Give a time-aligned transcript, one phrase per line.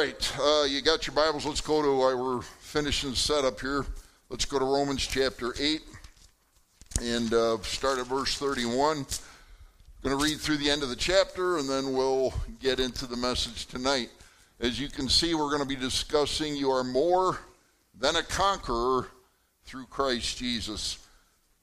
[0.00, 1.44] right, uh, you got your Bibles.
[1.44, 3.84] Let's go to, uh, we're finishing the setup here.
[4.30, 5.82] Let's go to Romans chapter 8
[7.02, 8.96] and uh, start at verse 31.
[8.96, 9.04] I'm
[10.02, 13.16] Going to read through the end of the chapter and then we'll get into the
[13.16, 14.08] message tonight.
[14.58, 17.38] As you can see, we're going to be discussing you are more
[17.94, 19.08] than a conqueror
[19.64, 20.98] through Christ Jesus.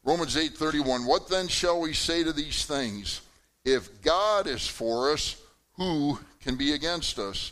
[0.03, 3.21] Romans 8:31 What then shall we say to these things?
[3.65, 5.41] If God is for us,
[5.77, 7.51] who can be against us?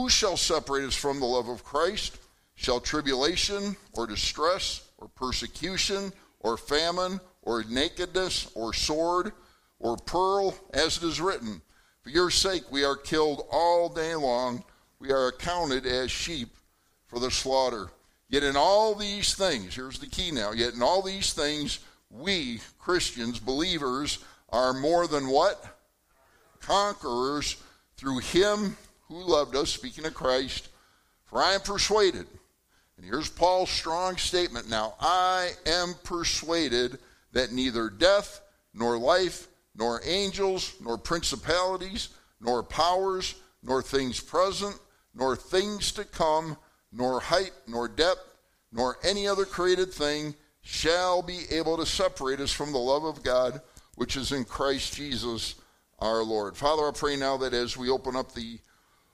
[0.00, 2.16] Who shall separate us from the love of Christ?
[2.54, 9.32] Shall tribulation, or distress, or persecution, or famine, or nakedness, or sword,
[9.78, 11.60] or pearl, as it is written,
[12.00, 14.64] For your sake we are killed all day long,
[15.00, 16.48] we are accounted as sheep
[17.06, 17.90] for the slaughter.
[18.30, 22.62] Yet in all these things, here's the key now, yet in all these things, we,
[22.78, 25.62] Christians, believers, are more than what?
[26.58, 27.58] Conquerors
[27.98, 28.78] through him
[29.10, 30.68] who loved us, speaking of Christ.
[31.24, 32.26] For I am persuaded,
[32.96, 36.98] and here's Paul's strong statement now I am persuaded
[37.32, 38.40] that neither death,
[38.72, 42.08] nor life, nor angels, nor principalities,
[42.40, 44.78] nor powers, nor things present,
[45.14, 46.56] nor things to come,
[46.92, 48.36] nor height, nor depth,
[48.72, 53.22] nor any other created thing shall be able to separate us from the love of
[53.22, 53.60] God
[54.00, 55.56] which is in Christ Jesus
[55.98, 56.56] our Lord.
[56.56, 58.58] Father, I pray now that as we open up the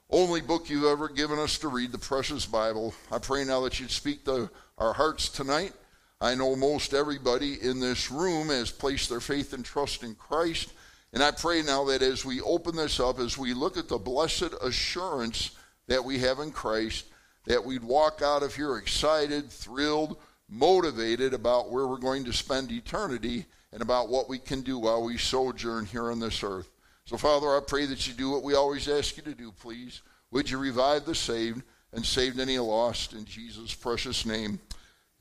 [0.09, 3.79] only book you've ever given us to read, the precious Bible, I pray now that
[3.79, 5.73] you'd speak to our hearts tonight.
[6.21, 10.73] I know most everybody in this room has placed their faith and trust in Christ.
[11.13, 13.97] And I pray now that as we open this up, as we look at the
[13.97, 15.51] blessed assurance
[15.87, 17.05] that we have in Christ,
[17.45, 20.17] that we'd walk out of here excited, thrilled,
[20.49, 25.03] motivated about where we're going to spend eternity and about what we can do while
[25.03, 26.69] we sojourn here on this earth.
[27.07, 30.01] So, Father, I pray that you do what we always ask you to do, please.
[30.31, 31.63] Would you revive the saved
[31.93, 34.59] and save any lost in Jesus' precious name?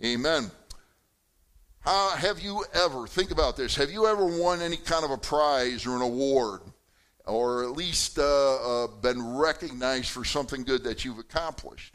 [0.04, 0.50] Amen.
[1.84, 5.16] Uh, have you ever, think about this, have you ever won any kind of a
[5.16, 6.62] prize or an award?
[7.24, 8.24] Or at least uh,
[8.84, 11.94] uh, been recognized for something good that you've accomplished?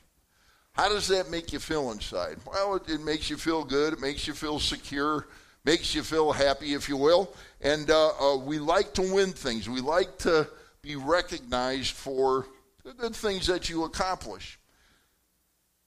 [0.72, 2.38] How does that make you feel inside?
[2.46, 3.92] Well, it, it, makes you feel good.
[3.92, 5.28] It makes you feel secure.
[5.64, 7.34] Makes you feel happy, if you will.
[7.62, 9.70] And uh, uh, we like to win things.
[9.70, 10.48] We like to
[10.82, 12.48] be recognized for
[12.84, 14.60] the good things that you accomplish.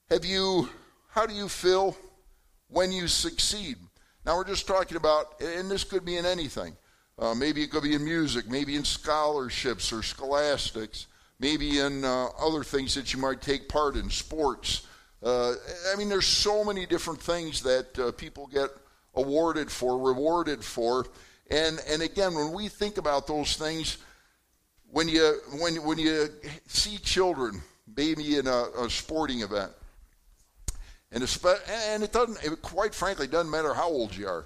[0.09, 0.69] Have you?
[1.09, 1.95] How do you feel
[2.67, 3.77] when you succeed?
[4.25, 6.75] Now we're just talking about, and this could be in anything.
[7.17, 11.07] Uh, maybe it could be in music, maybe in scholarships or scholastics
[11.39, 14.87] maybe in uh, other things that you might take part in, sports.
[15.23, 15.53] Uh,
[15.91, 18.69] I mean, there's so many different things that uh, people get
[19.15, 21.05] awarded for, rewarded for.
[21.49, 23.97] And, and again, when we think about those things,
[24.91, 26.29] when you, when, when you
[26.67, 27.61] see children,
[27.95, 29.71] maybe in a, a sporting event,
[31.11, 31.23] and,
[31.89, 34.45] and it doesn't, it quite frankly, doesn't matter how old you are.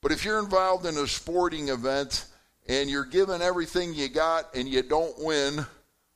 [0.00, 2.26] But if you're involved in a sporting event
[2.68, 5.64] and you're given everything you got and you don't win,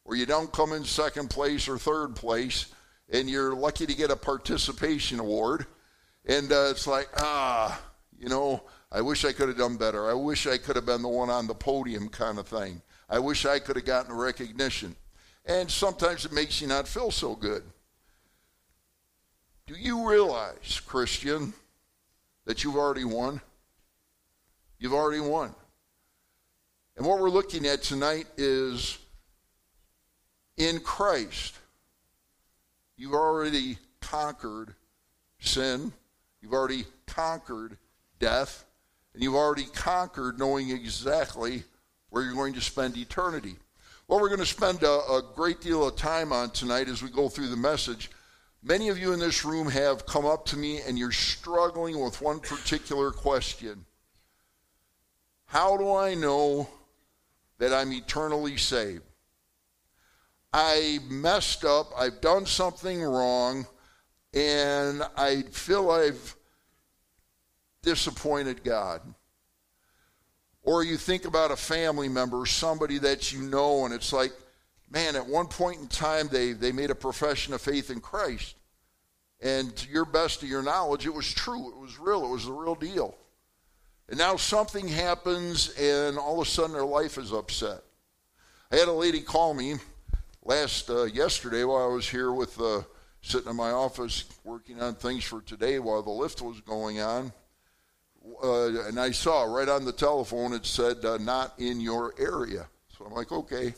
[0.04, 2.66] or you don't come in second place or third place,
[3.10, 5.66] and you're lucky to get a participation award,
[6.28, 7.80] and uh, it's like, ah,
[8.18, 8.62] you know,
[8.92, 10.08] I wish I could have done better.
[10.08, 12.82] I wish I could have been the one on the podium kind of thing.
[13.08, 14.94] I wish I could have gotten recognition.
[15.46, 17.62] And sometimes it makes you not feel so good.
[19.66, 21.54] Do you realize, Christian,
[22.44, 23.40] that you've already won?
[24.78, 25.54] You've already won.
[26.96, 28.98] And what we're looking at tonight is
[30.56, 31.54] in Christ,
[32.96, 34.74] you've already conquered
[35.40, 35.92] sin,
[36.40, 37.76] you've already conquered
[38.18, 38.64] death,
[39.14, 41.64] and you've already conquered knowing exactly
[42.10, 43.56] where you're going to spend eternity.
[44.06, 47.10] What we're going to spend a, a, great deal of time on tonight as we
[47.10, 48.10] go through the message.
[48.62, 52.22] Many of you in this room have come up to me and you're struggling with
[52.22, 53.84] one particular question
[55.46, 56.68] How do I know
[57.58, 59.02] that I'm eternally saved.
[60.52, 63.66] I messed up, I've done something wrong,
[64.34, 66.36] and I feel I've
[67.82, 69.00] disappointed God.
[70.62, 74.32] Or you think about a family member, somebody that you know, and it's like,
[74.90, 78.54] man, at one point in time, they, they made a profession of faith in Christ.
[79.40, 81.70] And to your best of your knowledge, it was true.
[81.70, 82.24] It was real.
[82.24, 83.16] It was the real deal.
[84.08, 87.82] And now something happens, and all of a sudden their life is upset.
[88.72, 89.76] I had a lady call me
[90.44, 92.82] last uh, yesterday while I was here with uh,
[93.22, 97.32] sitting in my office working on things for today while the lift was going on.
[98.42, 102.68] Uh, and I saw right on the telephone it said uh, not in your area.
[102.96, 103.74] So I'm like, okay.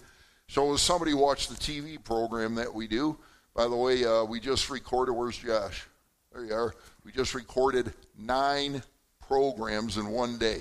[0.48, 3.16] So as somebody watched the TV program that we do,
[3.54, 5.12] by the way, uh, we just recorded.
[5.12, 5.86] Where's Josh?
[6.32, 6.74] There you are.
[7.04, 8.82] We just recorded nine
[9.26, 10.60] programs in one day,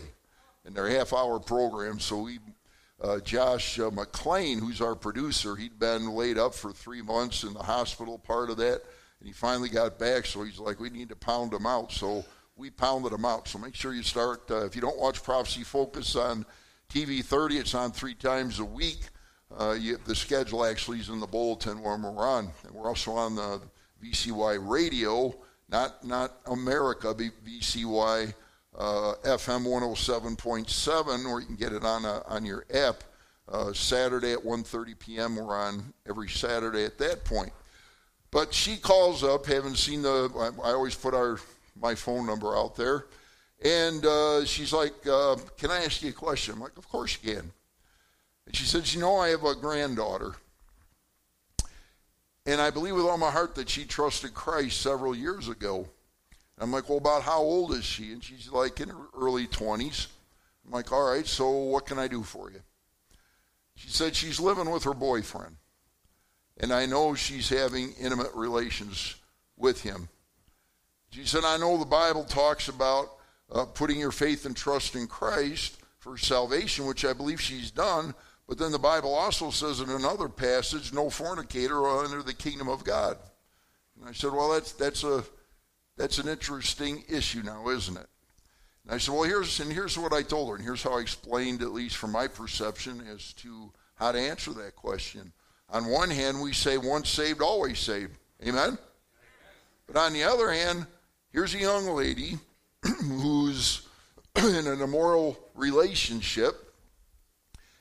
[0.65, 2.03] and they're half-hour programs.
[2.03, 2.39] So we,
[3.01, 7.53] uh, Josh uh, McLean, who's our producer, he'd been laid up for three months in
[7.53, 8.81] the hospital, part of that,
[9.19, 10.25] and he finally got back.
[10.25, 11.91] So he's like, we need to pound him out.
[11.91, 12.25] So
[12.55, 13.47] we pounded him out.
[13.47, 14.51] So make sure you start.
[14.51, 16.45] Uh, if you don't watch Prophecy Focus on
[16.89, 18.99] TV 30, it's on three times a week.
[19.57, 22.49] Uh, you, the schedule actually is in the bulletin when we're on.
[22.65, 23.61] And we're also on the
[24.03, 25.33] VCY radio,
[25.69, 28.33] not, not America, VCY
[28.79, 33.03] uh, FM 107.7, or you can get it on, a, on your app.
[33.47, 35.35] Uh, Saturday at 1.30 p.m.
[35.35, 37.51] We're on every Saturday at that point.
[38.31, 41.39] But she calls up, haven't seen the, I, I always put our
[41.81, 43.05] my phone number out there.
[43.63, 46.53] And uh, she's like, uh, Can I ask you a question?
[46.53, 47.51] I'm like, Of course you can.
[48.45, 50.33] And she says, You know, I have a granddaughter.
[52.45, 55.87] And I believe with all my heart that she trusted Christ several years ago.
[56.59, 58.11] I'm like, Well, about how old is she?
[58.11, 60.07] And she's like, In her early 20s.
[60.65, 62.61] I'm like, All right, so what can I do for you?
[63.75, 65.55] She said she's living with her boyfriend.
[66.57, 69.15] And I know she's having intimate relations
[69.55, 70.09] with him.
[71.11, 73.09] She said, I know the Bible talks about
[73.51, 78.13] uh, putting your faith and trust in Christ for salvation, which I believe she's done.
[78.47, 82.83] But then the Bible also says in another passage, no fornicator enter the kingdom of
[82.83, 83.17] God.
[83.99, 85.23] And I said, well, that's, that's, a,
[85.99, 88.07] that's an interesting issue now, isn't it?
[88.85, 91.01] And I said, well, here's, and here's what I told her, and here's how I
[91.01, 95.31] explained, at least from my perception, as to how to answer that question.
[95.69, 98.13] On one hand, we say once saved, always saved.
[98.43, 98.79] Amen?
[99.85, 100.87] But on the other hand,
[101.31, 102.39] here's a young lady
[102.81, 103.87] who's
[104.35, 106.69] in an immoral relationship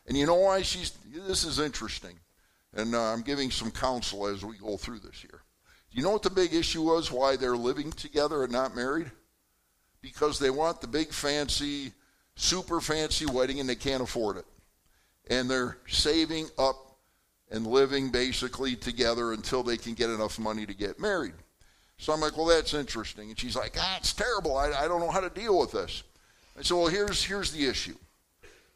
[0.09, 2.19] and you know why she's, this is interesting.
[2.75, 5.38] And uh, I'm giving some counsel as we go through this here.
[5.91, 9.11] Do you know what the big issue was why they're living together and not married?
[10.01, 11.93] Because they want the big fancy,
[12.37, 14.45] super fancy wedding and they can't afford it.
[15.31, 16.77] And they're saving up
[17.51, 21.35] and living basically together until they can get enough money to get married.
[21.97, 23.31] So I'm like, well, that's interesting.
[23.31, 24.57] And she's like, ah, it's terrible.
[24.57, 26.05] I, I don't know how to deal with this.
[26.57, 27.97] I said, well, here's, here's the issue.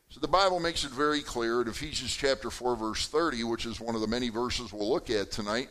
[0.09, 3.81] So the Bible makes it very clear in Ephesians chapter 4 verse 30, which is
[3.81, 5.69] one of the many verses we'll look at tonight.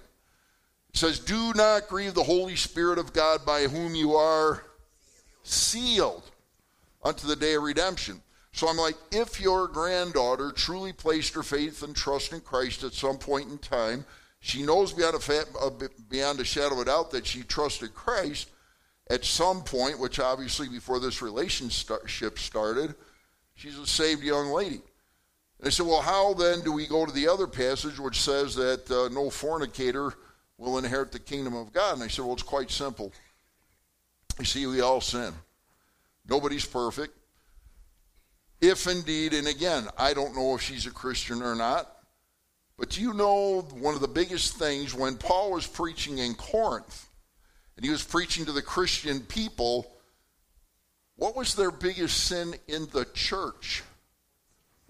[0.93, 4.65] It says, "Do not grieve the Holy Spirit of God by whom you are
[5.43, 6.29] sealed
[7.03, 8.21] unto the day of redemption."
[8.53, 12.93] So I'm like, if your granddaughter truly placed her faith and trust in Christ at
[12.93, 14.05] some point in time,
[14.41, 15.71] she knows beyond a,
[16.09, 18.49] beyond a shadow of a doubt that she trusted Christ
[19.09, 22.95] at some point, which obviously before this relationship started,
[23.61, 24.81] She's a saved young lady.
[25.59, 28.55] And I said, well, how then do we go to the other passage which says
[28.55, 30.13] that uh, no fornicator
[30.61, 31.95] will inherit the kingdom of God?
[31.95, 33.11] And I said, well, it's quite simple.
[34.39, 35.33] You see, we all sin.
[36.29, 37.17] Nobody's perfect.
[38.61, 41.91] If indeed, and again, I don't know if she's a Christian or not,
[42.77, 47.07] but do you know one of the biggest things when Paul was preaching in Corinth,
[47.75, 49.91] and he was preaching to the Christian people,
[51.15, 53.83] what was their biggest sin in the church?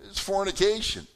[0.03, 1.07] It's fornication.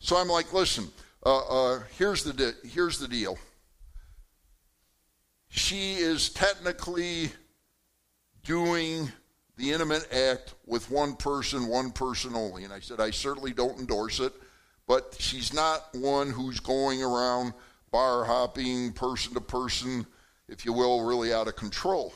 [0.00, 0.88] So I'm like, listen,
[1.24, 3.38] uh, uh, here's, the here's the deal.
[5.56, 7.30] She is technically
[8.42, 9.12] doing
[9.56, 12.64] the intimate act with one person, one person only.
[12.64, 14.32] And I said, I certainly don't endorse it,
[14.88, 17.54] but she's not one who's going around
[17.92, 20.04] bar hopping, person to person,
[20.48, 22.12] if you will, really out of control.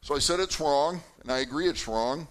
[0.00, 2.26] So I said it's wrong, and I agree it's wrong.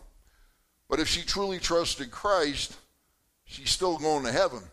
[0.89, 2.75] But if she truly trusted Christ,
[3.45, 4.63] she's still going to heaven.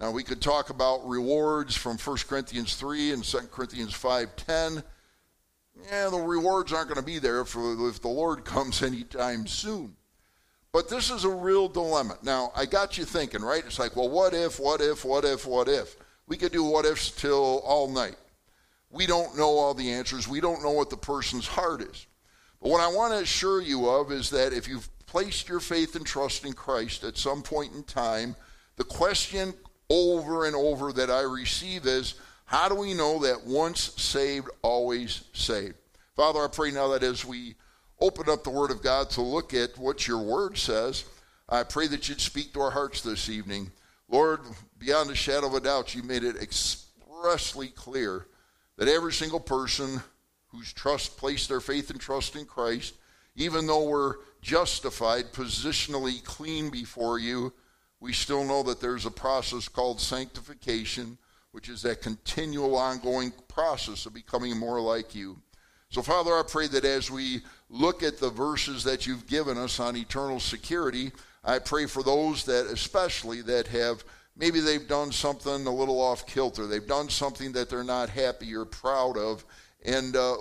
[0.00, 4.82] Now we could talk about rewards from 1 Corinthians 3 and 2 Corinthians 5:10.
[5.90, 9.96] Yeah, the rewards aren't going to be there if, if the Lord comes anytime soon.
[10.72, 12.18] But this is a real dilemma.
[12.22, 13.64] Now, I got you thinking, right?
[13.64, 15.96] It's like, well, what if, what if, what if, what if?
[16.26, 18.16] We could do what ifs till all night.
[18.90, 20.26] We don't know all the answers.
[20.26, 22.06] We don't know what the person's heart is.
[22.60, 25.94] But what I want to assure you of is that if you've placed your faith
[25.94, 28.34] and trust in Christ at some point in time,
[28.76, 29.54] the question
[29.90, 32.14] over and over that I receive is
[32.44, 35.74] how do we know that once saved, always saved?
[36.14, 37.54] Father, I pray now that as we
[38.00, 41.04] open up the Word of God to look at what your Word says,
[41.48, 43.70] I pray that you'd speak to our hearts this evening.
[44.08, 44.40] Lord,
[44.78, 48.26] beyond a shadow of a doubt, you made it expressly clear
[48.76, 50.02] that every single person
[50.48, 52.94] who's trust placed their faith and trust in Christ,
[53.36, 57.52] even though we're justified, positionally clean before you,
[58.04, 61.16] we still know that there's a process called sanctification,
[61.52, 65.38] which is that continual ongoing process of becoming more like you.
[65.88, 69.80] So, Father, I pray that as we look at the verses that you've given us
[69.80, 74.04] on eternal security, I pray for those that, especially, that have
[74.36, 76.66] maybe they've done something a little off kilter.
[76.66, 79.46] They've done something that they're not happy or proud of,
[79.82, 80.36] and uh,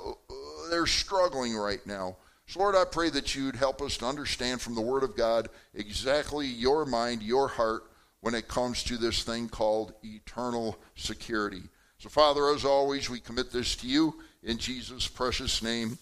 [0.70, 2.18] they're struggling right now.
[2.54, 5.50] So, Lord, I pray that you'd help us to understand from the Word of God
[5.74, 7.86] exactly your mind, your heart,
[8.22, 11.64] when it comes to this thing called eternal security.
[11.98, 15.98] So, Father, as always, we commit this to you in Jesus' precious name.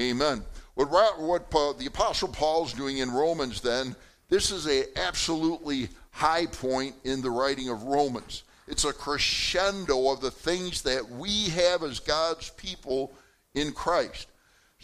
[0.00, 0.44] Amen.
[0.74, 3.96] What, what uh, the Apostle Paul's doing in Romans then
[4.28, 8.44] this is a absolutely high point in the writing of Romans.
[8.68, 13.12] It's a crescendo of the things that we have as God's people
[13.54, 14.28] in Christ.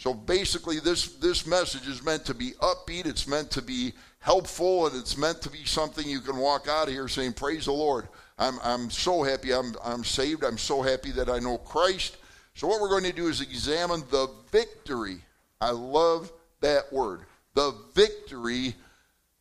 [0.03, 4.85] So basically, this, this message is meant to be upbeat, it's meant to be helpful,
[4.87, 7.71] and it's meant to be something you can walk out of here saying, Praise the
[7.71, 8.09] Lord.
[8.37, 10.43] I'm, I'm so happy I'm, I'm saved.
[10.43, 12.17] I'm so happy that I know Christ.
[12.53, 15.19] So, what we're going to do is examine the victory.
[15.61, 17.21] I love that word.
[17.53, 18.75] The victory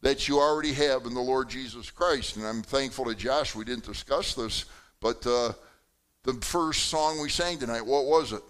[0.02, 2.36] that you already have in the Lord Jesus Christ.
[2.36, 4.66] And I'm thankful to Josh, we didn't discuss this,
[5.00, 5.54] but uh,
[6.22, 8.42] the first song we sang tonight, what was it?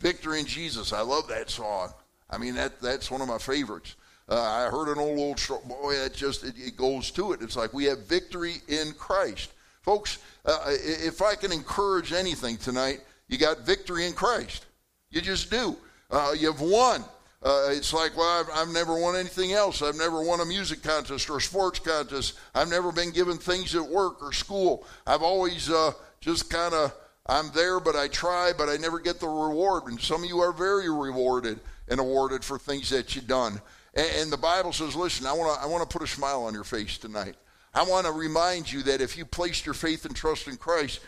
[0.00, 0.92] Victory in Jesus.
[0.92, 1.92] I love that song.
[2.28, 3.96] I mean, that that's one of my favorites.
[4.28, 5.60] Uh, I heard an old, old story.
[5.66, 7.42] Boy, that just, it, it, goes to it.
[7.42, 9.50] It's like we have victory in Christ.
[9.82, 14.66] Folks, uh, if I can encourage anything tonight, you got victory in Christ.
[15.10, 15.76] You just do.
[16.10, 17.04] Uh, you've won.
[17.42, 19.80] Uh, it's like, well, I've, I've, never won anything else.
[19.80, 22.38] I've never won a music contest or a sports contest.
[22.54, 24.86] I've never been given things at work or school.
[25.06, 26.92] I've always uh, just kind of,
[27.30, 29.84] I'm there, but I try, but I never get the reward.
[29.84, 33.60] And some of you are very rewarded and awarded for things that you've done.
[33.94, 36.54] And, and the Bible says, listen, I want to I wanna put a smile on
[36.54, 37.36] your face tonight.
[37.72, 40.98] I want to remind you that if you placed your faith and trust in Christ,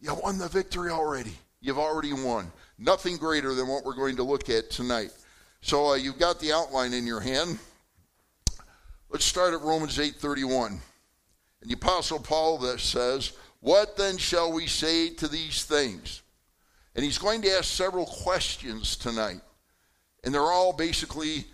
[0.00, 1.32] you won the victory already.
[1.60, 2.52] You've already won.
[2.78, 5.10] Nothing greater than what we're going to look at tonight.
[5.60, 7.58] So uh, you've got the outline in your hand.
[9.10, 10.78] Let's start at Romans 8:31.
[11.60, 16.22] And the apostle Paul that says, "What then shall we say to these things?"
[16.94, 19.40] And he's going to ask several questions tonight.
[20.24, 21.44] And they're all basically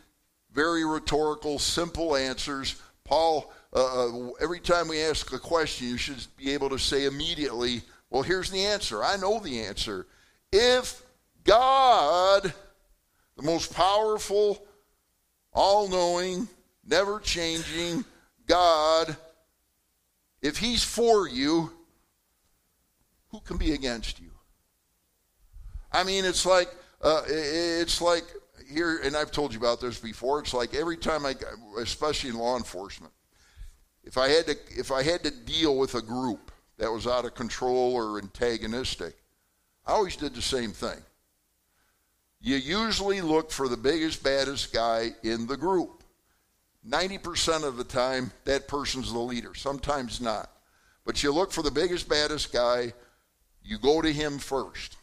[0.52, 2.80] very rhetorical, simple answers.
[3.04, 7.04] Paul, uh, uh every time we ask a question, you should be able to say
[7.04, 9.04] immediately, well, here's the answer.
[9.04, 10.06] I know the answer.
[10.50, 11.02] If
[11.42, 12.54] God
[13.36, 14.64] the most powerful,
[15.52, 16.48] all knowing,
[16.86, 18.04] never changing
[18.46, 19.16] God,
[20.42, 21.72] if He's for you,
[23.34, 24.30] who can be against you?
[25.90, 26.68] I mean, it's like,
[27.02, 28.22] uh, it's like
[28.72, 30.38] here, and I've told you about this before.
[30.38, 31.34] It's like every time I,
[31.78, 33.12] especially in law enforcement,
[34.04, 37.24] if I had to, if I had to deal with a group that was out
[37.24, 39.16] of control or antagonistic,
[39.84, 41.02] I always did the same thing
[42.40, 46.04] you usually look for the biggest, baddest guy in the group.
[46.86, 49.54] 90% of the time, that person's the leader.
[49.54, 50.50] Sometimes not.
[51.06, 52.92] But you look for the biggest, baddest guy,
[53.64, 54.96] you go to him first.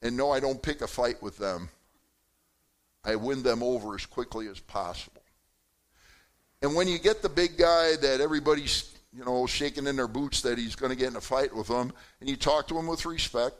[0.00, 1.68] And no, I don't pick a fight with them.
[3.04, 5.22] I win them over as quickly as possible.
[6.62, 10.42] And when you get the big guy that everybody's, you know, shaking in their boots
[10.42, 12.86] that he's going to get in a fight with them, and you talk to him
[12.86, 13.56] with respect,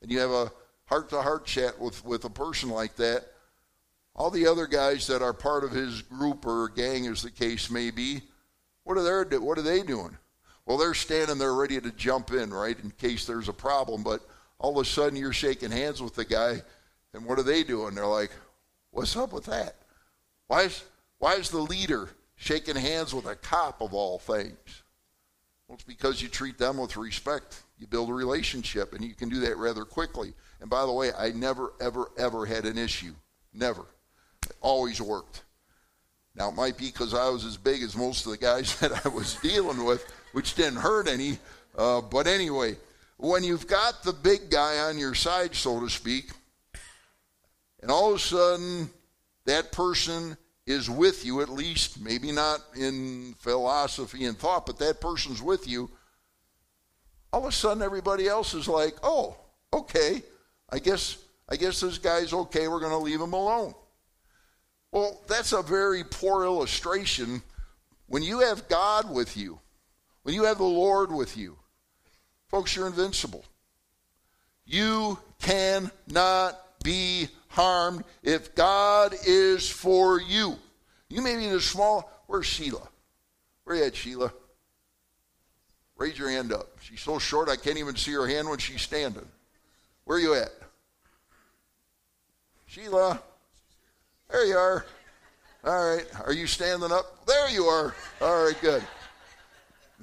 [0.00, 0.52] and you have a
[0.84, 3.26] heart to heart chat with, with a person like that,
[4.14, 7.70] all the other guys that are part of his group or gang, as the case
[7.70, 8.22] may be,
[8.84, 10.16] what are they, what are they doing?
[10.66, 14.02] Well, they're standing there ready to jump in, right, in case there's a problem.
[14.02, 14.20] But
[14.58, 16.62] all of a sudden you're shaking hands with the guy,
[17.14, 17.94] and what are they doing?
[17.94, 18.30] They're like,
[18.90, 19.76] what's up with that?
[20.46, 20.84] Why is,
[21.18, 24.82] why is the leader shaking hands with a cop of all things?
[25.66, 27.62] Well, it's because you treat them with respect.
[27.78, 30.34] You build a relationship, and you can do that rather quickly.
[30.60, 33.14] And by the way, I never, ever, ever had an issue.
[33.52, 33.82] Never.
[34.44, 35.42] It always worked.
[36.34, 39.04] Now, it might be because I was as big as most of the guys that
[39.04, 41.38] I was dealing with, which didn't hurt any.
[41.76, 42.76] Uh, but anyway,
[43.16, 46.30] when you've got the big guy on your side, so to speak,
[47.80, 48.90] and all of a sudden
[49.44, 50.36] that person
[50.66, 55.68] is with you, at least maybe not in philosophy and thought, but that person's with
[55.68, 55.90] you,
[57.32, 59.36] all of a sudden everybody else is like, oh,
[59.72, 60.22] okay,
[60.70, 63.74] I guess I guess this guy's okay, we're going to leave him alone.
[64.90, 67.42] Well, that's a very poor illustration.
[68.06, 69.58] When you have God with you,
[70.22, 71.56] when you have the Lord with you,
[72.48, 73.44] folks, you're invincible.
[74.64, 80.56] You cannot be harmed if God is for you.
[81.08, 82.10] You may be in the small.
[82.26, 82.88] Where's Sheila?
[83.64, 84.32] Where you at, Sheila?
[85.96, 86.68] Raise your hand up.
[86.80, 89.26] She's so short I can't even see her hand when she's standing.
[90.04, 90.50] Where you at?
[92.66, 93.20] Sheila.
[94.30, 94.86] There you are.
[95.64, 96.06] All right.
[96.24, 97.26] Are you standing up?
[97.26, 97.94] There you are.
[98.20, 98.82] All right, good.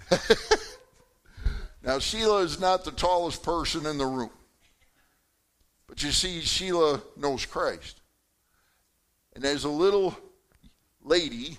[1.83, 4.31] now, Sheila is not the tallest person in the room.
[5.87, 8.01] But you see, Sheila knows Christ.
[9.33, 10.15] And as a little
[11.03, 11.57] lady,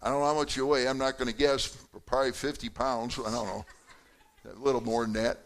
[0.00, 1.68] I don't know how much you weigh, I'm not going to guess,
[2.06, 3.64] probably 50 pounds, I don't know,
[4.50, 5.38] a little more than that.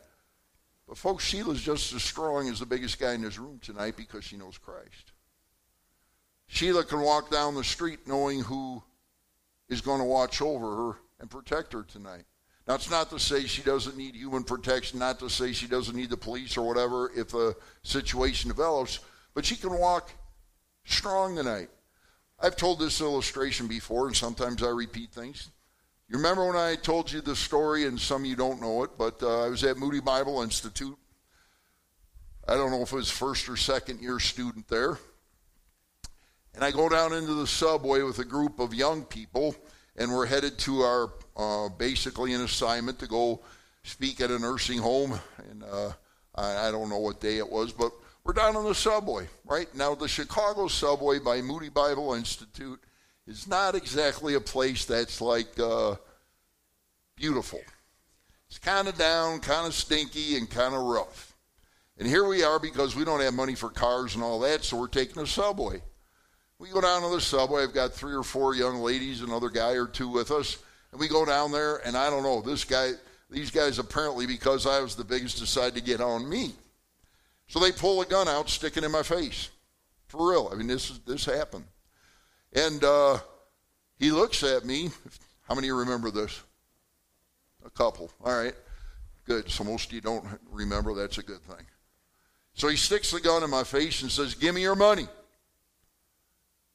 [0.87, 4.25] But folks, Sheila's just as strong as the biggest guy in this room tonight because
[4.25, 5.12] she knows Christ.
[6.49, 8.82] Sheila can walk down the street knowing who
[9.68, 12.24] is going to watch over her and protect her tonight.
[12.68, 15.96] Now, it's not to say she doesn't need human protection, not to say she doesn't
[15.96, 19.00] need the police or whatever if a situation develops,
[19.34, 20.12] but she can walk
[20.84, 21.70] strong tonight.
[22.38, 25.50] I've told this illustration before, and sometimes I repeat things.
[26.08, 28.90] You remember when I told you the story, and some of you don't know it,
[28.98, 30.98] but uh, I was at Moody Bible Institute.
[32.46, 34.98] I don't know if it was first or second year student there.
[36.54, 39.54] And I go down into the subway with a group of young people
[39.96, 43.40] and we're headed to our uh, basically an assignment to go
[43.82, 45.18] speak at a nursing home.
[45.50, 45.92] And uh,
[46.34, 47.92] I, I, don't know what day it was, but
[48.25, 49.72] we're down on the subway, right?
[49.75, 52.80] Now, the Chicago subway by Moody Bible Institute
[53.26, 55.96] is not exactly a place that's like uh,
[57.16, 57.61] beautiful.
[58.49, 61.34] It's kind of down, kind of stinky, and kind of rough.
[61.99, 64.78] And here we are because we don't have money for cars and all that, so
[64.78, 65.83] we're taking a subway.
[66.62, 67.64] We go down to the subway.
[67.64, 70.59] I've got three or four young ladies, another guy or two with us.
[70.92, 72.92] And we go down there, and I don't know, this guy,
[73.29, 76.53] these guys apparently, because I was the biggest, decide to get on me.
[77.48, 79.51] So they pull a gun out, stick it in my face.
[80.07, 80.51] For real.
[80.53, 81.64] I mean, this, is, this happened.
[82.53, 83.18] And uh,
[83.98, 84.90] he looks at me.
[85.48, 86.44] How many of you remember this?
[87.66, 88.09] A couple.
[88.25, 88.55] All right.
[89.25, 89.51] Good.
[89.51, 90.94] So most of you don't remember.
[90.94, 91.66] That's a good thing.
[92.55, 95.09] So he sticks the gun in my face and says, Give me your money.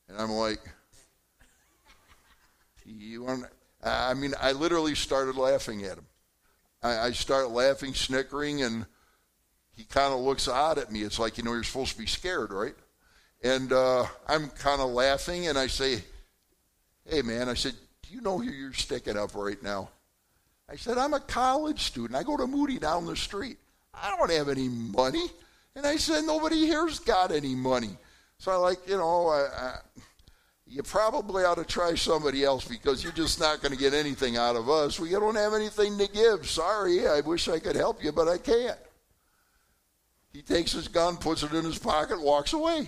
[0.07, 0.59] And I'm like,
[2.85, 3.45] you want?
[3.83, 6.05] I mean, I literally started laughing at him.
[6.81, 8.85] I, I start laughing, snickering, and
[9.75, 11.01] he kind of looks odd at me.
[11.03, 12.75] It's like, you know, you're supposed to be scared, right?
[13.43, 16.03] And uh, I'm kind of laughing, and I say,
[17.05, 19.89] hey, man, I said, do you know who you're sticking up right now?
[20.69, 22.15] I said, I'm a college student.
[22.19, 23.57] I go to Moody down the street.
[23.93, 25.27] I don't have any money.
[25.75, 27.97] And I said, nobody here's got any money.
[28.39, 29.75] So I like, you know, I, I,
[30.69, 34.37] you probably ought to try somebody else because you're just not going to get anything
[34.37, 34.99] out of us.
[34.99, 36.47] We don't have anything to give.
[36.47, 38.77] Sorry, I wish I could help you, but I can't.
[40.33, 42.87] He takes his gun, puts it in his pocket, walks away.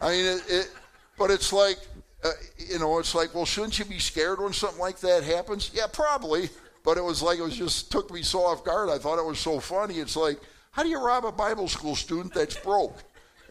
[0.00, 0.70] I mean, it, it
[1.16, 1.78] but it's like,
[2.22, 5.70] uh, you know, it's like, well, shouldn't you be scared when something like that happens?
[5.74, 6.50] Yeah, probably.
[6.84, 8.88] But it was like, it was just took me so off guard.
[8.88, 9.94] I thought it was so funny.
[9.98, 10.38] It's like,
[10.70, 13.02] how do you rob a Bible school student that's broke?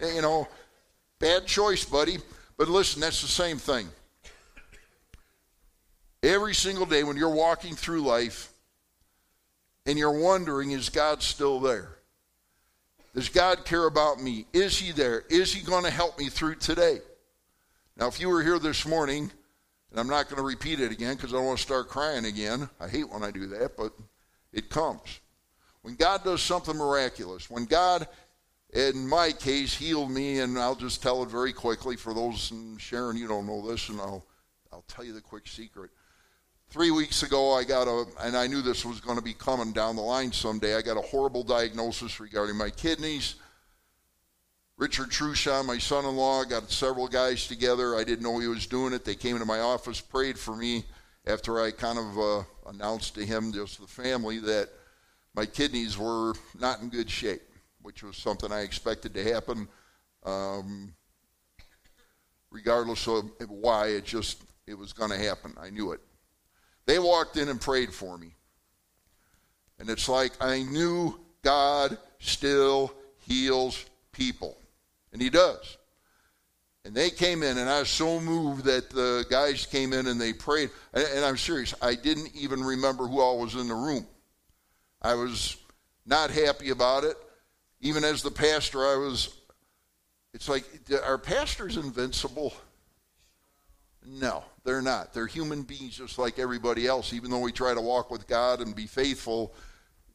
[0.02, 0.48] You know,
[1.20, 2.18] Bad choice, buddy.
[2.58, 3.88] But listen, that's the same thing.
[6.24, 8.52] Every single day when you're walking through life
[9.86, 11.98] and you're wondering, is God still there?
[13.14, 14.46] Does God care about me?
[14.54, 15.24] Is He there?
[15.30, 17.00] Is He going to help me through today?
[17.96, 19.32] Now, if you were here this morning,
[19.92, 22.26] and I'm not going to repeat it again because I don't want to start crying
[22.26, 22.70] again.
[22.80, 23.94] I hate when I do that, but
[24.52, 25.20] it comes.
[25.82, 28.08] When God does something miraculous, when God
[28.74, 32.80] in my case, healed me, and I'll just tell it very quickly for those, and
[32.80, 34.26] Sharon, you don't know this, and I'll,
[34.72, 35.90] I'll tell you the quick secret.
[36.70, 39.72] Three weeks ago, I got a, and I knew this was going to be coming
[39.72, 40.76] down the line someday.
[40.76, 43.36] I got a horrible diagnosis regarding my kidneys.
[44.76, 47.96] Richard Trushon, my son in law, got several guys together.
[47.96, 49.06] I didn't know he was doing it.
[49.06, 50.84] They came into my office, prayed for me
[51.26, 54.70] after I kind of uh, announced to him, just the family, that
[55.34, 57.42] my kidneys were not in good shape
[57.88, 59.66] which was something I expected to happen.
[60.26, 60.94] Um,
[62.52, 65.54] regardless of why, it just it was going to happen.
[65.58, 66.02] I knew it.
[66.86, 68.36] They walked in and prayed for me.
[69.80, 72.92] And it's like I knew God still
[73.26, 74.58] heals people.
[75.14, 75.78] And he does.
[76.84, 80.20] And they came in, and I was so moved that the guys came in and
[80.20, 80.72] they prayed.
[80.94, 84.06] And, and I'm serious, I didn't even remember who all was in the room.
[85.02, 85.56] I was
[86.06, 87.16] not happy about it.
[87.82, 89.36] Even as the pastor, I was,
[90.34, 90.66] it's like,
[91.06, 92.54] are pastors invincible?
[94.06, 95.14] No, they're not.
[95.14, 97.14] They're human beings just like everybody else.
[97.14, 99.54] Even though we try to walk with God and be faithful,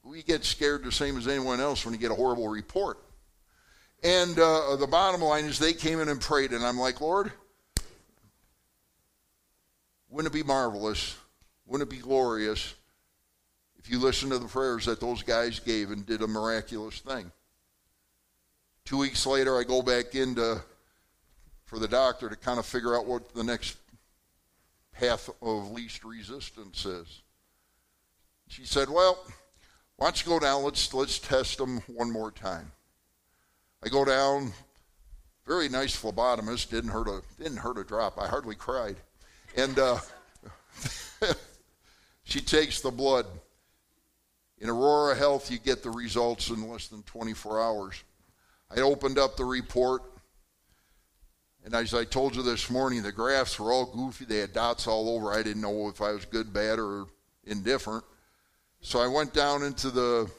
[0.03, 2.98] we get scared the same as anyone else when you get a horrible report.
[4.03, 7.31] And uh, the bottom line is they came in and prayed, and I'm like, Lord,
[10.09, 11.16] wouldn't it be marvelous?
[11.66, 12.75] Wouldn't it be glorious
[13.79, 17.31] if you listen to the prayers that those guys gave and did a miraculous thing?
[18.85, 20.62] Two weeks later, I go back in to,
[21.64, 23.77] for the doctor to kind of figure out what the next
[24.92, 27.23] path of least resistance is.
[28.49, 29.18] She said, Well,
[29.97, 30.64] why don't you go down?
[30.64, 32.73] Let's, let's test them one more time.
[33.85, 34.53] I go down,
[35.47, 38.21] very nice phlebotomist, didn't hurt a, didn't hurt a drop.
[38.21, 38.97] I hardly cried.
[39.57, 39.99] And uh,
[42.25, 43.27] she takes the blood.
[44.59, 48.03] In Aurora Health, you get the results in less than 24 hours.
[48.75, 50.03] I opened up the report,
[51.65, 54.25] and as I told you this morning, the graphs were all goofy.
[54.25, 55.33] They had dots all over.
[55.33, 57.07] I didn't know if I was good, bad, or
[57.45, 58.05] indifferent.
[58.81, 60.31] So I went down into the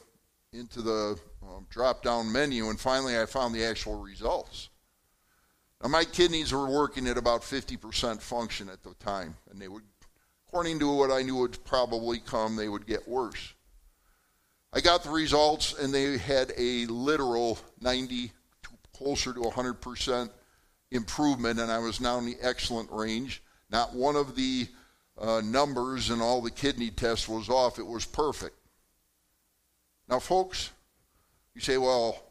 [0.51, 4.69] into the um, drop down menu, and finally I found the actual results.
[5.81, 9.83] Now, my kidneys were working at about 50% function at the time, and they would,
[10.47, 13.52] according to what I knew would probably come, they would get worse.
[14.75, 18.31] I got the results, and they had a literal 90,
[18.91, 20.29] closer to 100%
[20.89, 23.43] improvement, and I was now in the excellent range.
[23.69, 24.67] Not one of the
[25.17, 28.55] uh, numbers in all the kidney tests was off, it was perfect.
[30.09, 30.71] Now, folks,
[31.53, 32.21] you say, well,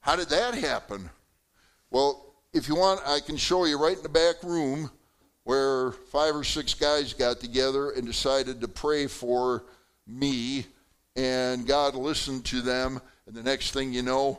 [0.00, 1.08] how did that happen?
[1.90, 4.90] Well, if you want, I can show you right in the back room
[5.44, 9.64] where five or six guys got together and decided to pray for
[10.06, 10.66] me,
[11.16, 14.38] and God listened to them, and the next thing you know,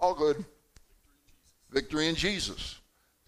[0.00, 0.44] all good.
[1.70, 2.78] Victory in Jesus.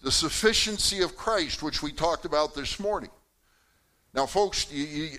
[0.02, 3.10] The sufficiency of Christ, which we talked about this morning.
[4.12, 5.18] Now, folks, you, you,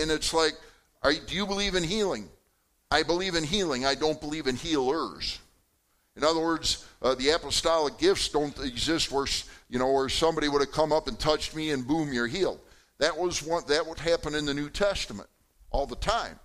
[0.00, 0.52] and it's like,
[1.02, 2.28] are, do you believe in healing?
[2.90, 3.84] I believe in healing.
[3.84, 5.38] I don't believe in healers.
[6.16, 9.26] In other words, uh, the apostolic gifts don't exist where
[9.68, 12.60] you know where somebody would have come up and touched me and boom, you're healed.
[12.98, 15.28] That was one that would happen in the New Testament
[15.70, 16.38] all the time.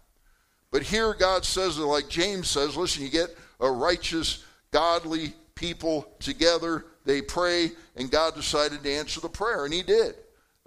[0.75, 6.83] But here God says, like James says, listen, you get a righteous, godly people together,
[7.05, 10.15] they pray, and God decided to answer the prayer, and He did.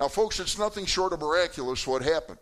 [0.01, 2.38] Now, folks, it's nothing short of miraculous what happened.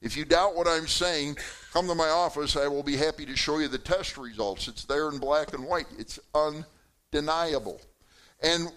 [0.00, 1.36] If you doubt what I'm saying,
[1.74, 2.56] come to my office.
[2.56, 4.66] I will be happy to show you the test results.
[4.66, 7.78] It's there in black and white, it's undeniable.
[8.42, 8.72] And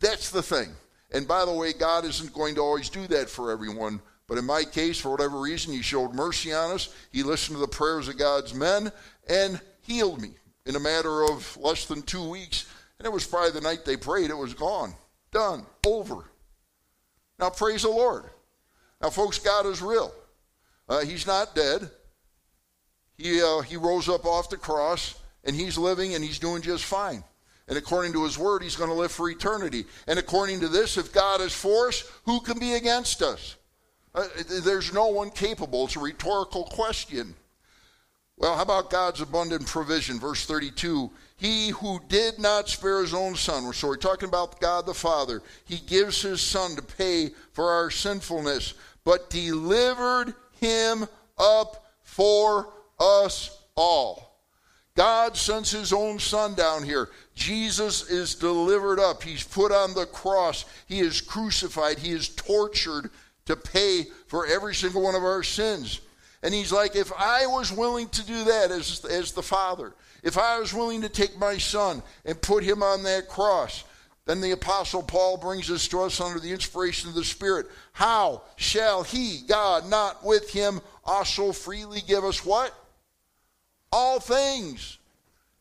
[0.00, 0.70] that's the thing.
[1.12, 4.00] And by the way, God isn't going to always do that for everyone.
[4.28, 6.94] But in my case, for whatever reason, He showed mercy on us.
[7.12, 8.90] He listened to the prayers of God's men
[9.28, 10.30] and healed me
[10.64, 12.66] in a matter of less than two weeks.
[12.98, 14.94] And it was probably the night they prayed, it was gone.
[15.30, 15.66] Done.
[15.86, 16.24] Over.
[17.38, 18.24] Now, praise the Lord.
[19.00, 20.12] Now, folks, God is real.
[20.88, 21.90] Uh, he's not dead.
[23.16, 26.84] He, uh, he rose up off the cross, and he's living and he's doing just
[26.84, 27.22] fine.
[27.68, 29.86] And according to his word, he's going to live for eternity.
[30.06, 33.56] And according to this, if God is for us, who can be against us?
[34.16, 34.24] Uh,
[34.64, 35.84] there's no one capable.
[35.84, 37.34] It's a rhetorical question.
[38.38, 40.18] Well, how about God's abundant provision?
[40.18, 44.86] Verse 32 He who did not spare his own son, so we're talking about God
[44.86, 48.72] the Father, he gives his son to pay for our sinfulness,
[49.04, 51.06] but delivered him
[51.38, 54.26] up for us all.
[54.94, 57.10] God sends his own son down here.
[57.34, 59.22] Jesus is delivered up.
[59.22, 60.64] He's put on the cross.
[60.86, 61.98] He is crucified.
[61.98, 63.10] He is tortured
[63.46, 66.00] to pay for every single one of our sins.
[66.42, 70.36] And he's like, if I was willing to do that as, as the Father, if
[70.38, 73.84] I was willing to take my son and put him on that cross,
[74.26, 77.66] then the Apostle Paul brings this to us under the inspiration of the Spirit.
[77.92, 82.74] How shall he, God, not with him, also freely give us what?
[83.92, 84.98] All things.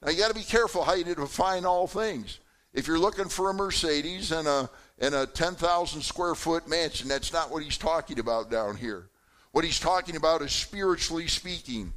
[0.01, 2.39] Now you got to be careful how you define all things.
[2.73, 4.69] If you're looking for a Mercedes and a
[4.99, 9.09] and a 10,000 square foot mansion, that's not what he's talking about down here.
[9.51, 11.93] What he's talking about is spiritually speaking.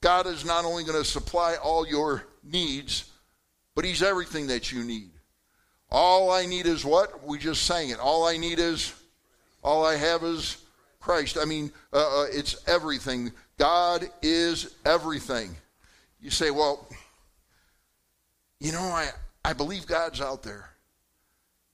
[0.00, 3.10] God is not only going to supply all your needs,
[3.74, 5.10] but he's everything that you need.
[5.90, 7.26] All I need is what?
[7.26, 7.98] We just sang it.
[7.98, 8.94] All I need is,
[9.62, 10.58] all I have is
[11.00, 11.36] Christ.
[11.40, 13.32] I mean, uh, uh, it's everything.
[13.58, 15.56] God is everything.
[16.20, 16.86] You say, well,
[18.60, 19.08] you know, I,
[19.44, 20.70] I believe God's out there.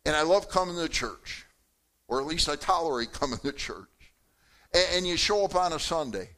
[0.07, 1.45] And I love coming to church,
[2.07, 3.89] or at least I tolerate coming to church.
[4.73, 6.31] And, and you show up on a Sunday,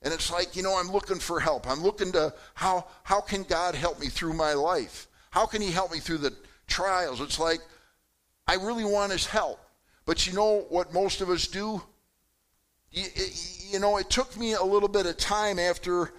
[0.00, 1.70] and it's like, you know, I'm looking for help.
[1.70, 5.06] I'm looking to how how can God help me through my life?
[5.30, 6.34] How can He help me through the
[6.66, 7.20] trials?
[7.20, 7.60] It's like
[8.48, 9.60] I really want His help.
[10.04, 11.80] But you know what most of us do?
[12.90, 13.04] You,
[13.70, 16.12] you know, it took me a little bit of time after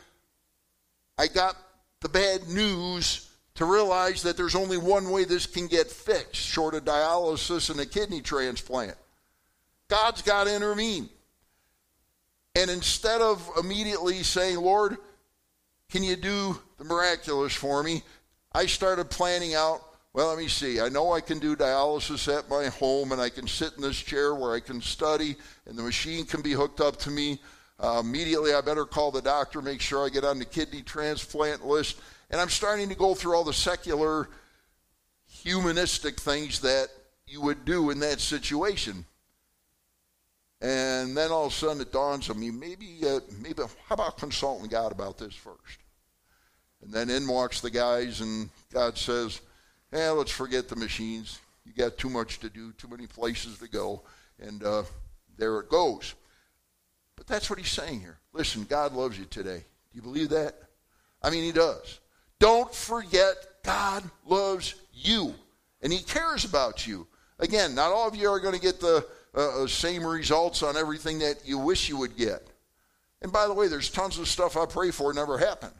[1.18, 1.58] I got
[2.00, 6.74] the bad news to realize that there's only one way this can get fixed, short
[6.74, 8.96] of dialysis and a kidney transplant.
[9.90, 11.10] God's got to intervene.
[12.56, 14.98] And instead of immediately saying, Lord,
[15.92, 18.04] can you do the miraculous for me?
[18.54, 19.82] I started planning out,
[20.14, 20.80] well, let me see.
[20.80, 23.98] I know I can do dialysis at my home and I can sit in this
[23.98, 25.36] chair where I can study
[25.66, 27.40] and the machine can be hooked up to me.
[27.80, 31.66] Uh, immediately, I better call the doctor, make sure I get on the kidney transplant
[31.66, 32.00] list.
[32.30, 34.30] And I'm starting to go through all the secular,
[35.28, 36.88] humanistic things that
[37.28, 39.06] you would do in that situation.
[40.62, 44.18] And then all of a sudden it dawns on me, maybe, uh, maybe, how about
[44.18, 45.80] consulting God about this first?
[46.82, 49.42] And then in walks the guys, and God says,
[49.92, 51.40] "Yeah, let's forget the machines.
[51.66, 54.04] You got too much to do, too many places to go."
[54.40, 54.84] And uh,
[55.38, 56.14] there it goes.
[57.16, 58.18] But that's what he's saying here.
[58.34, 59.60] Listen, God loves you today.
[59.60, 60.56] Do you believe that?
[61.22, 62.00] I mean, he does.
[62.44, 65.34] Don't forget, God loves you,
[65.82, 67.08] and He cares about you.
[67.40, 70.76] Again, not all of you are going to get the uh, uh, same results on
[70.76, 72.46] everything that you wish you would get.
[73.22, 75.72] And by the way, there's tons of stuff I pray for never happened.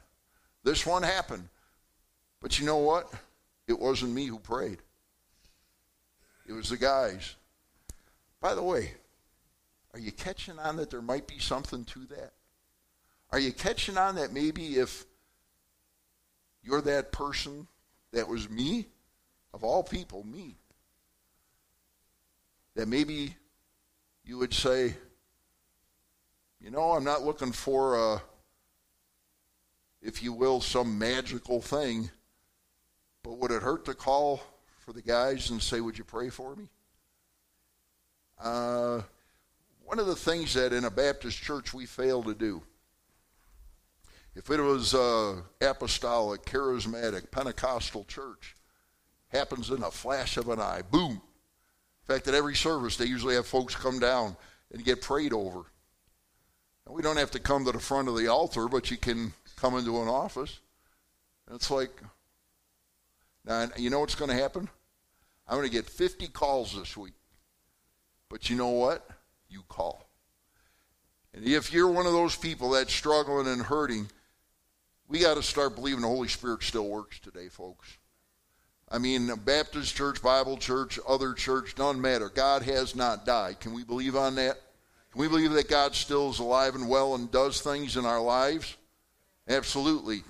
[0.62, 1.50] This one happened.
[2.40, 3.12] But you know what?
[3.68, 4.78] It wasn't me who prayed.
[6.48, 7.34] It was the guys.
[8.40, 8.92] By the way,
[9.92, 12.32] are you catching on that there might be something to that?
[13.32, 15.04] Are you catching on that maybe if
[16.64, 17.66] you're that person
[18.12, 18.86] that was me,
[19.52, 20.56] of all people, me.
[22.74, 23.36] That maybe
[24.24, 24.94] you would say,
[26.60, 28.22] you know, I'm not looking for a,
[30.00, 32.10] if you will, some magical thing,
[33.22, 34.40] but would it hurt to call
[34.80, 36.68] for the guys and say, would you pray for me?
[38.42, 39.02] Uh,
[39.84, 42.62] one of the things that in a Baptist church we fail to do
[44.34, 48.56] if it was uh, apostolic, charismatic, Pentecostal church,
[49.28, 50.82] happens in a flash of an eye.
[50.90, 51.12] Boom.
[51.12, 54.36] In fact, at every service, they usually have folks come down
[54.72, 55.62] and get prayed over.
[56.86, 59.32] And we don't have to come to the front of the altar, but you can
[59.56, 60.60] come into an office.
[61.46, 61.90] And it's like,
[63.44, 64.68] now, you know what's going to happen?
[65.46, 67.14] I'm going to get 50 calls this week.
[68.28, 69.06] But you know what?
[69.48, 70.08] You call.
[71.34, 74.08] And if you're one of those people that's struggling and hurting,
[75.08, 77.98] we got to start believing the Holy Spirit still works today, folks.
[78.90, 82.28] I mean, Baptist church, Bible church, other church, doesn't matter.
[82.28, 83.60] God has not died.
[83.60, 84.60] Can we believe on that?
[85.12, 88.20] Can we believe that God still is alive and well and does things in our
[88.20, 88.76] lives?
[89.48, 90.22] Absolutely.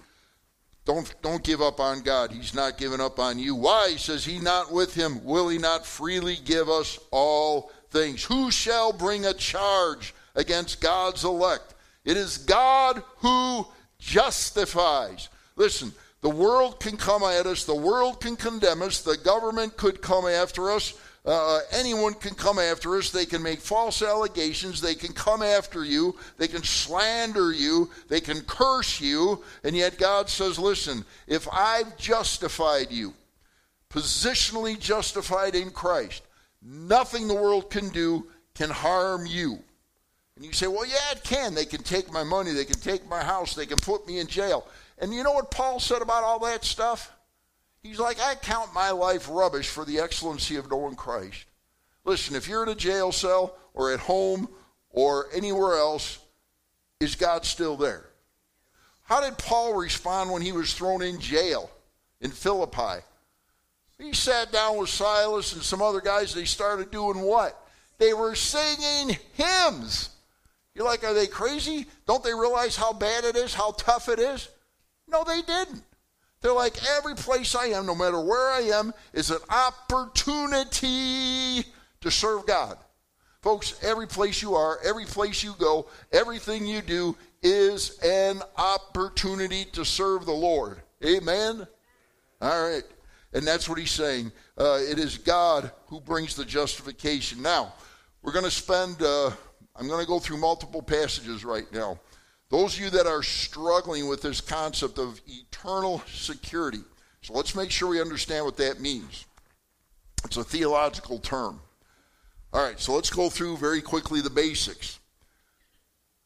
[0.85, 2.31] Don't, don't give up on God.
[2.31, 3.55] He's not giving up on you.
[3.55, 3.95] Why?
[3.97, 5.25] Says, He not with him.
[5.25, 8.25] Will he not freely give us all things?
[8.25, 11.75] Who shall bring a charge against God's elect?
[12.05, 13.67] It is God who
[14.05, 15.31] justifies.
[15.57, 20.03] Listen, the world can come at us, the world can condemn us, the government could
[20.03, 20.95] come after us.
[21.27, 23.11] Uh, anyone can come after us.
[23.11, 24.79] They can make false allegations.
[24.83, 26.17] They can come after you.
[26.37, 27.89] They can slander you.
[28.11, 29.43] They can curse you.
[29.63, 33.15] And yet God says, listen, if I've justified you,
[33.89, 36.23] positionally justified in Christ,
[36.61, 39.64] nothing the world can do can harm you.
[40.37, 41.55] And you say, well, yeah, it can.
[41.55, 42.53] They can take my money.
[42.53, 43.55] They can take my house.
[43.55, 44.67] They can put me in jail.
[44.99, 47.13] And you know what Paul said about all that stuff?
[47.83, 51.45] He's like, I count my life rubbish for the excellency of knowing Christ.
[52.05, 54.49] Listen, if you're in a jail cell or at home
[54.91, 56.19] or anywhere else,
[57.01, 58.07] is God still there?
[59.03, 61.71] How did Paul respond when he was thrown in jail
[62.21, 63.05] in Philippi?
[63.99, 66.35] He sat down with Silas and some other guys.
[66.35, 67.61] They started doing what?
[67.99, 70.11] They were singing hymns.
[70.75, 71.87] You're like, are they crazy?
[72.07, 74.49] Don't they realize how bad it is, how tough it is?
[75.07, 75.83] No, they didn't.
[76.41, 80.73] They're like, every place I am, no matter where I am, is an opportunity
[82.01, 82.77] to serve God.
[83.41, 89.65] Folks, every place you are, every place you go, everything you do is an opportunity
[89.67, 90.83] to serve the Lord.
[91.05, 91.67] Amen?
[92.41, 92.85] All right.
[93.33, 94.33] And that's what he's saying.
[94.59, 97.43] Uh, it is God who brings the justification.
[97.43, 97.75] Now,
[98.23, 99.01] we're going to spend.
[99.01, 99.31] Uh,
[99.77, 101.99] I'm going to go through multiple passages right now.
[102.51, 106.83] Those of you that are struggling with this concept of eternal security.
[107.23, 109.27] So let's make sure we understand what that means.
[110.25, 111.61] It's a theological term.
[112.53, 115.01] All right, so let's go through very quickly the basics.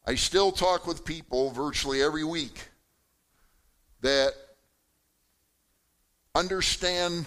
[0.05, 2.67] I still talk with people virtually every week
[4.01, 4.33] that
[6.35, 7.25] understand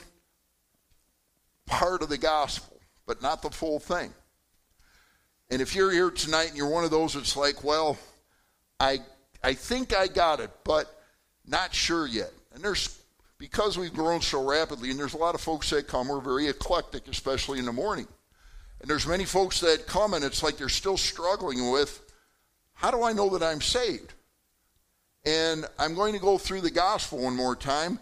[1.66, 4.12] part of the gospel, but not the full thing.
[5.52, 7.98] And if you're here tonight and you're one of those that's like, well,
[8.80, 9.00] I
[9.44, 10.86] I think I got it, but
[11.46, 12.30] not sure yet.
[12.54, 12.98] And there's
[13.36, 16.48] because we've grown so rapidly, and there's a lot of folks that come, we're very
[16.48, 18.08] eclectic, especially in the morning.
[18.80, 22.00] And there's many folks that come and it's like they're still struggling with
[22.72, 24.14] how do I know that I'm saved?
[25.26, 27.98] And I'm going to go through the gospel one more time,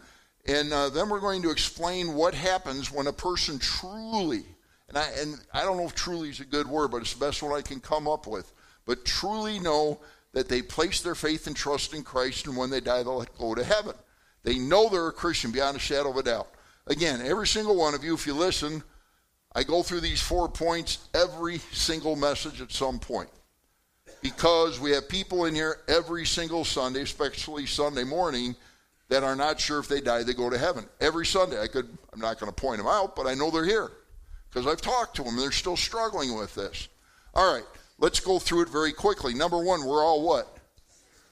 [0.47, 4.45] and uh, then we're going to explain what happens when a person truly,
[4.91, 7.25] and I, and I don't know if truly is a good word, but it's the
[7.25, 8.53] best one I can come up with,
[8.85, 10.01] but truly know
[10.33, 13.55] that they place their faith and trust in Christ, and when they die, they'll go
[13.55, 13.95] to heaven.
[14.43, 16.49] They know they're a Christian beyond a shadow of a doubt.
[16.87, 18.83] Again, every single one of you, if you listen,
[19.55, 23.31] I go through these four points every single message at some point.
[24.23, 28.57] Because we have people in here every single Sunday, especially Sunday morning,
[29.09, 30.85] that are not sure if they die, they go to heaven.
[31.01, 31.61] Every Sunday.
[31.61, 33.91] I could I'm not going to point them out, but I know they're here.
[34.51, 36.89] Because I've talked to them, they're still struggling with this.
[37.35, 37.65] All right,
[37.99, 39.33] let's go through it very quickly.
[39.33, 40.59] Number one, we're all what?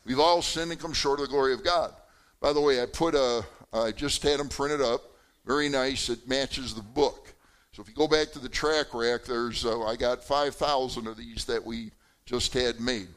[0.05, 1.93] We've all sinned and come short of the glory of God.
[2.41, 5.03] By the way, I put a, I just had them printed up.
[5.45, 6.09] Very nice.
[6.09, 7.35] It matches the book.
[7.73, 11.17] So if you go back to the tract rack, there's, uh, I got 5,000 of
[11.17, 11.91] these that we
[12.27, 13.09] just had made.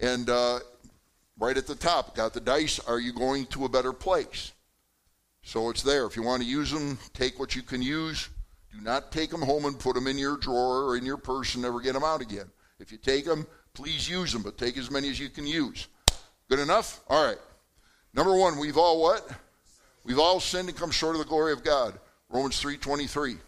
[0.00, 0.60] And uh,
[1.38, 2.78] right at the top, got the dice.
[2.80, 4.52] Are you going to a better place?
[5.42, 6.06] So it's there.
[6.06, 8.28] If you want to use them, take what you can use.
[8.76, 11.54] Do not take them home and put them in your drawer or in your purse
[11.54, 12.50] and never get them out again.
[12.78, 15.88] If you take them, please use them, but take as many as you can use.
[16.48, 17.00] Good enough?
[17.08, 17.38] All right.
[18.12, 19.28] Number one, we've all what?
[20.04, 21.98] We've all sinned and come short of the glory of God.
[22.28, 23.38] Romans 3.23.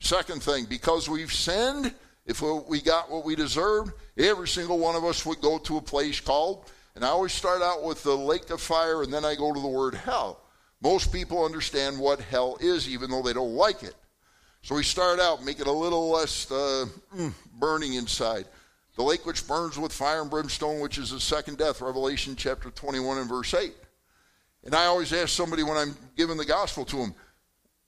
[0.00, 1.94] Second thing, because we've sinned,
[2.26, 5.82] if we got what we deserved, every single one of us would go to a
[5.82, 9.34] place called, and I always start out with the lake of fire, and then I
[9.34, 10.40] go to the word hell.
[10.80, 13.94] Most people understand what hell is, even though they don't like it.
[14.64, 18.46] So we start out, make it a little less uh, mm, burning inside.
[18.96, 22.70] The lake which burns with fire and brimstone, which is the second death, Revelation chapter
[22.70, 23.74] 21 and verse 8.
[24.64, 27.14] And I always ask somebody when I'm giving the gospel to them,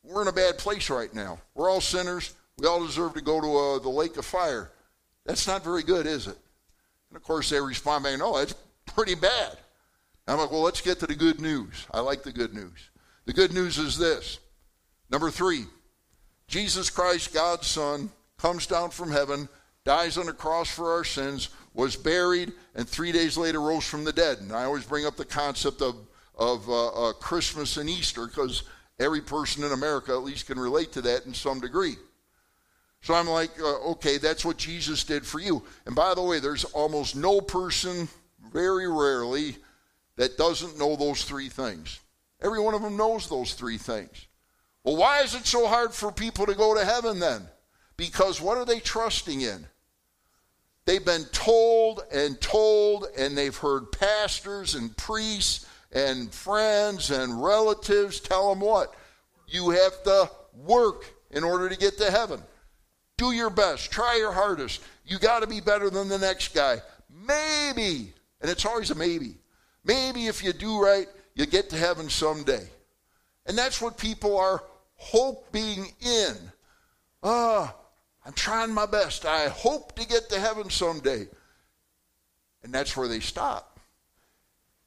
[0.03, 1.41] we're in a bad place right now.
[1.55, 2.35] We're all sinners.
[2.59, 4.71] We all deserve to go to uh, the lake of fire.
[5.25, 6.37] That's not very good, is it?
[7.09, 9.57] And of course, they respond by, no, that's pretty bad.
[10.29, 11.87] I'm like, well, let's get to the good news.
[11.95, 12.91] I like the good news.
[13.25, 14.41] The good news is this.
[15.09, 15.65] Number three,
[16.49, 19.49] Jesus Christ, God's Son, comes down from heaven,
[19.85, 24.05] dies on the cross for our sins, was buried, and three days later rose from
[24.05, 24.39] the dead.
[24.39, 25.97] And I always bring up the concept of
[26.37, 28.65] of uh, uh, Christmas and Easter because
[28.99, 31.97] every person in America at least can relate to that in some degree.
[33.03, 35.63] So I'm like, uh, okay, that's what Jesus did for you.
[35.87, 38.09] And by the way, there's almost no person,
[38.53, 39.57] very rarely,
[40.17, 42.01] that doesn't know those three things.
[42.41, 44.26] Every one of them knows those three things.
[44.87, 47.43] Well, why is it so hard for people to go to heaven then?
[47.97, 49.67] Because what are they trusting in?
[50.85, 58.21] They've been told and told, and they've heard pastors and priests and friends and relatives
[58.21, 58.95] tell them what?
[59.49, 62.41] You have to work in order to get to heaven.
[63.19, 64.83] Do your best, try your hardest.
[65.05, 66.81] You got to be better than the next guy.
[67.11, 69.39] Maybe, and it's always a maybe.
[69.85, 72.69] Maybe if you do right, you get to heaven someday.
[73.47, 74.63] And that's what people are
[74.97, 76.35] hoping in.
[77.23, 77.87] Ah, oh,
[78.25, 79.25] I'm trying my best.
[79.25, 81.29] I hope to get to heaven someday.
[82.63, 83.79] And that's where they stop.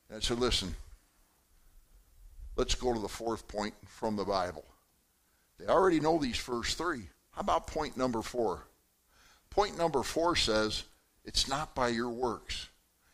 [0.09, 0.75] And I said, listen,
[2.59, 4.65] Let's go to the fourth point from the Bible.
[5.57, 7.03] They already know these first three.
[7.31, 8.67] How about point number four?
[9.49, 10.83] Point number four says,
[11.23, 12.67] it's not by your works,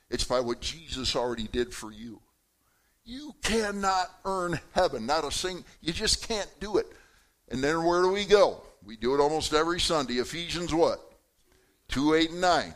[0.09, 2.21] it's by what Jesus already did for you.
[3.05, 5.63] You cannot earn heaven, not a sing.
[5.79, 6.87] You just can't do it.
[7.49, 8.63] And then where do we go?
[8.83, 10.15] We do it almost every Sunday.
[10.15, 10.99] Ephesians what?
[11.89, 12.73] 2, 8, and 9.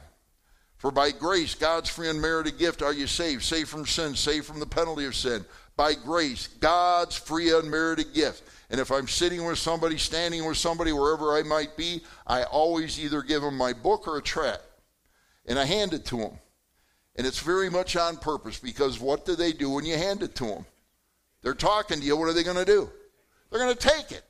[0.78, 4.60] For by grace, God's free unmerited gift, are you saved, saved from sin, saved from
[4.60, 5.44] the penalty of sin,
[5.76, 8.44] by grace, God's free unmerited gift.
[8.70, 13.00] And if I'm sitting with somebody, standing with somebody, wherever I might be, I always
[13.00, 14.62] either give them my book or a tract.
[15.48, 16.40] And I hand it to them.
[17.20, 20.36] And it's very much on purpose because what do they do when you hand it
[20.36, 20.66] to them?
[21.42, 22.16] They're talking to you.
[22.16, 22.90] What are they going to do?
[23.50, 24.24] They're going to take it.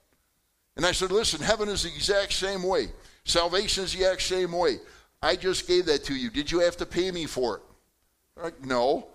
[0.76, 2.88] And I said, listen, heaven is the exact same way.
[3.26, 4.80] Salvation is the exact same way.
[5.22, 6.32] I just gave that to you.
[6.32, 7.62] Did you have to pay me for it?
[8.42, 9.10] Like, no.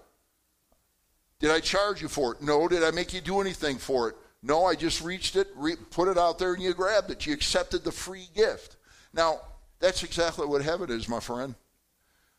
[1.40, 2.42] Did I charge you for it?
[2.42, 2.68] No.
[2.68, 4.14] Did I make you do anything for it?
[4.40, 7.26] No, I just reached it, re- put it out there, and you grabbed it.
[7.26, 8.76] You accepted the free gift.
[9.12, 9.40] Now,
[9.80, 11.56] that's exactly what heaven is, my friend.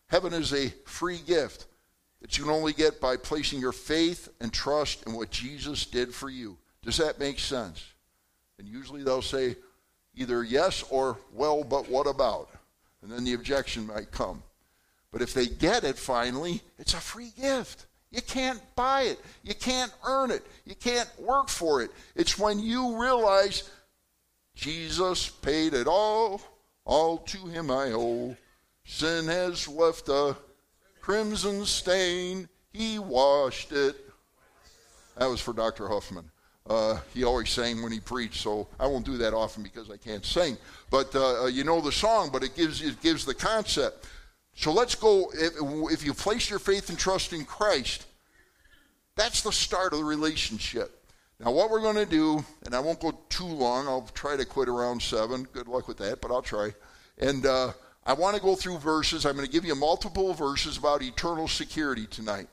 [0.07, 1.65] Heaven is a free gift
[2.21, 6.13] that you can only get by placing your faith and trust in what Jesus did
[6.13, 6.57] for you.
[6.83, 7.83] Does that make sense?
[8.57, 9.55] And usually they'll say
[10.15, 12.49] either yes or well, but what about?
[13.01, 14.41] And then the objection might come.
[15.11, 17.85] But if they get it finally, it's a free gift.
[18.11, 19.19] You can't buy it.
[19.43, 20.45] You can't earn it.
[20.65, 21.91] You can't work for it.
[22.15, 23.69] It's when you realize
[24.55, 26.41] Jesus paid it all,
[26.85, 28.35] all to him I owe.
[28.85, 30.37] Sin has left a
[31.01, 32.47] crimson stain.
[32.71, 33.95] He washed it.
[35.17, 35.87] That was for Dr.
[35.87, 36.29] Huffman.
[36.67, 39.97] Uh, he always sang when he preached, so I won't do that often because I
[39.97, 40.57] can't sing.
[40.89, 44.07] But uh, uh, you know the song, but it gives it gives the concept.
[44.55, 45.31] So let's go.
[45.33, 45.53] If,
[45.91, 48.05] if you place your faith and trust in Christ,
[49.15, 51.05] that's the start of the relationship.
[51.39, 53.87] Now, what we're going to do, and I won't go too long.
[53.87, 55.43] I'll try to quit around seven.
[55.51, 56.73] Good luck with that, but I'll try.
[57.19, 57.73] And uh,
[58.05, 59.25] I want to go through verses.
[59.25, 62.47] I'm going to give you multiple verses about eternal security tonight.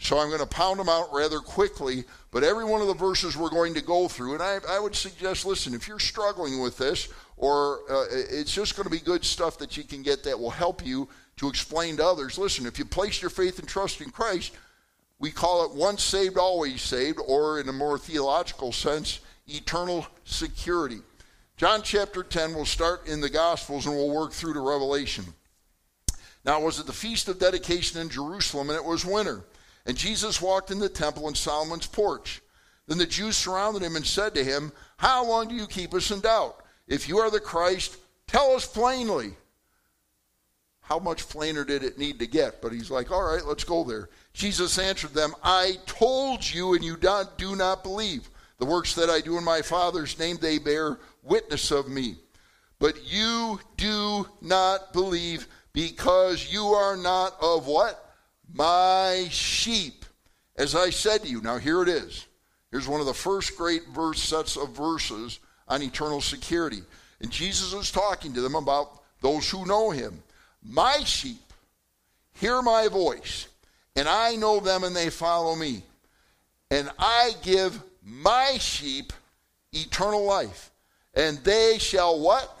[0.00, 3.36] So I'm going to pound them out rather quickly, but every one of the verses
[3.36, 6.78] we're going to go through, and I, I would suggest, listen, if you're struggling with
[6.78, 10.38] this, or uh, it's just going to be good stuff that you can get that
[10.38, 12.38] will help you to explain to others.
[12.38, 14.52] Listen, if you place your faith and trust in Christ,
[15.18, 19.18] we call it once saved, always saved, or in a more theological sense,
[19.48, 20.98] eternal security.
[21.58, 25.24] John chapter 10, we'll start in the Gospels and we'll work through to Revelation.
[26.44, 29.44] Now, it was at the Feast of Dedication in Jerusalem, and it was winter.
[29.84, 32.40] And Jesus walked in the temple in Solomon's porch.
[32.86, 36.12] Then the Jews surrounded him and said to him, How long do you keep us
[36.12, 36.62] in doubt?
[36.86, 37.96] If you are the Christ,
[38.28, 39.32] tell us plainly.
[40.82, 42.62] How much plainer did it need to get?
[42.62, 44.10] But he's like, All right, let's go there.
[44.32, 48.30] Jesus answered them, I told you, and you do not believe.
[48.58, 52.16] The works that I do in my Father's name, they bear witness of me.
[52.78, 58.04] But you do not believe because you are not of what?
[58.52, 60.04] my sheep,
[60.56, 61.40] as I said to you.
[61.40, 62.26] Now, here it is.
[62.70, 66.82] Here's one of the first great verse sets of verses on eternal security.
[67.20, 70.22] And Jesus is talking to them about those who know him.
[70.62, 71.40] My sheep
[72.34, 73.48] hear my voice,
[73.96, 75.82] and I know them and they follow me.
[76.70, 79.12] And I give my sheep
[79.72, 80.70] eternal life.
[81.14, 82.54] And they shall what?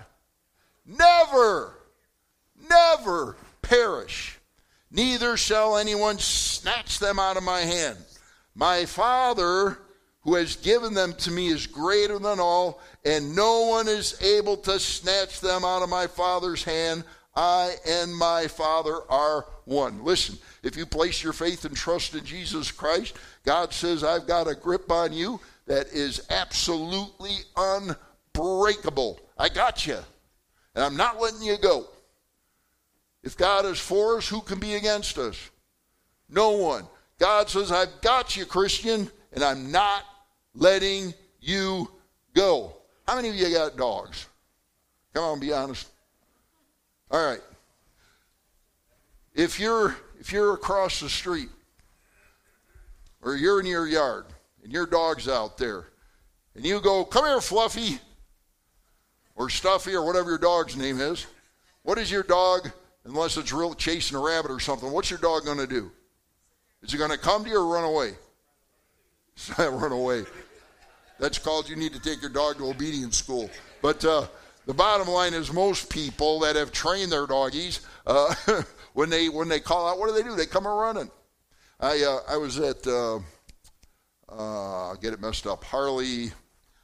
[0.86, 1.74] Never,
[2.68, 4.38] never perish
[4.90, 7.98] neither shall anyone snatch them out of my hand.
[8.54, 9.78] My Father,
[10.22, 14.56] who has given them to me, is greater than all, and no one is able
[14.58, 17.04] to snatch them out of my Father's hand.
[17.38, 20.02] I and my Father are one.
[20.02, 24.48] Listen, if you place your faith and trust in Jesus Christ, God says, I've got
[24.48, 29.20] a grip on you that is absolutely unbreakable.
[29.38, 29.98] I got you,
[30.74, 31.86] and I'm not letting you go.
[33.22, 35.50] If God is for us, who can be against us?
[36.28, 36.88] No one.
[37.20, 40.02] God says, I've got you, Christian, and I'm not
[40.54, 41.88] letting you
[42.34, 42.78] go.
[43.06, 44.26] How many of you got dogs?
[45.14, 45.88] Come on, be honest.
[47.10, 47.40] All right.
[49.34, 51.48] If you're if you're across the street
[53.22, 54.26] or you're in your yard
[54.62, 55.86] and your dog's out there
[56.54, 58.00] and you go, "Come here, Fluffy,"
[59.36, 61.26] or Stuffy or whatever your dog's name is,
[61.82, 62.70] what is your dog
[63.08, 65.90] unless it's real chasing a rabbit or something, what's your dog going to do?
[66.82, 68.12] Is he going to come to you or run away?
[69.58, 70.24] run away.
[71.18, 73.50] That's called you need to take your dog to obedience school.
[73.82, 74.26] But uh,
[74.68, 78.34] the bottom line is most people that have trained their doggies, uh,
[78.92, 80.36] when they when they call out, what do they do?
[80.36, 81.10] They come a running.
[81.80, 83.18] I uh, I was at uh,
[84.28, 86.32] uh, get it messed up Harley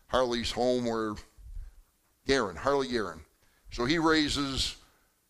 [0.06, 1.14] Harley's home where
[2.26, 3.20] Garen Harley Garen.
[3.70, 4.76] So he raises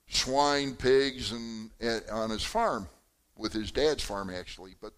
[0.06, 1.70] swine, pigs, and
[2.12, 2.86] on his farm,
[3.36, 4.92] with his dad's farm actually, but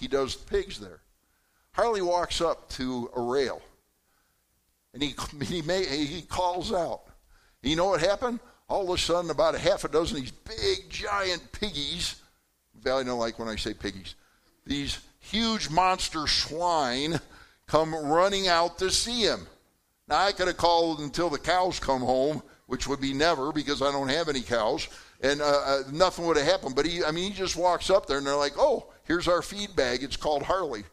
[0.00, 1.02] he does pigs there.
[1.70, 3.62] Harley walks up to a rail,
[4.92, 5.14] and he
[5.44, 7.02] he, may, he calls out.
[7.62, 8.40] You know what happened?
[8.68, 12.16] All of a sudden, about a half a dozen of these big, giant piggies.
[12.80, 14.14] Valley don't like when I say piggies.
[14.64, 17.20] These huge monster swine
[17.66, 19.46] come running out to see him.
[20.08, 23.82] Now I could have called until the cows come home which would be never because
[23.82, 24.86] I don't have any cows,
[25.20, 26.76] and uh, uh, nothing would have happened.
[26.76, 29.42] But he, I mean, he just walks up there and they're like, "Oh, here's our
[29.42, 30.04] feed bag.
[30.04, 30.84] It's called Harley."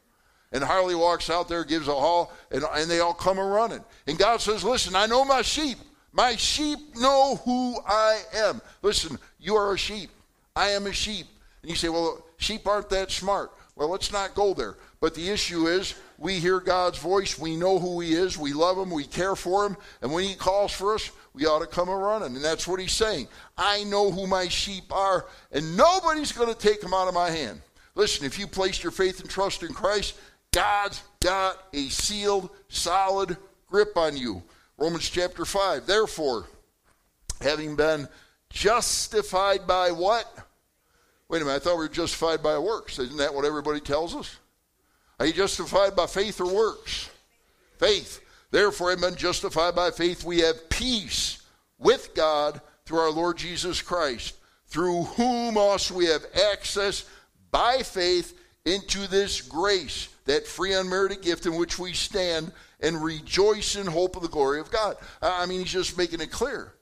[0.51, 3.83] And Harley walks out there, gives a haul, and, and they all come a running.
[4.07, 5.77] And God says, Listen, I know my sheep.
[6.13, 8.61] My sheep know who I am.
[8.81, 10.09] Listen, you are a sheep.
[10.55, 11.27] I am a sheep.
[11.61, 13.51] And you say, Well, sheep aren't that smart.
[13.75, 14.75] Well, let's not go there.
[14.99, 18.77] But the issue is we hear God's voice, we know who He is, we love
[18.77, 21.87] Him, we care for Him, and when He calls for us, we ought to come
[21.87, 22.35] a running.
[22.35, 23.27] And that's what He's saying.
[23.55, 27.29] I know who my sheep are, and nobody's going to take them out of my
[27.29, 27.61] hand.
[27.93, 30.15] Listen, if you placed your faith and trust in Christ,
[30.57, 33.37] God's got a sealed, solid
[33.67, 34.41] grip on you.
[34.75, 35.85] Romans chapter 5.
[35.85, 36.47] Therefore,
[37.39, 38.07] having been
[38.49, 40.25] justified by what?
[41.29, 42.97] Wait a minute, I thought we were justified by works.
[42.97, 44.35] Isn't that what everybody tells us?
[45.19, 47.07] Are you justified by faith or works?
[47.77, 48.19] Faith.
[48.49, 51.43] Therefore, having been justified by faith, we have peace
[51.77, 54.35] with God through our Lord Jesus Christ,
[54.65, 57.05] through whom also we have access
[57.51, 58.35] by faith
[58.65, 64.15] into this grace, that free unmerited gift in which we stand and rejoice in hope
[64.15, 64.97] of the glory of God.
[65.21, 66.73] I mean, he's just making it clear.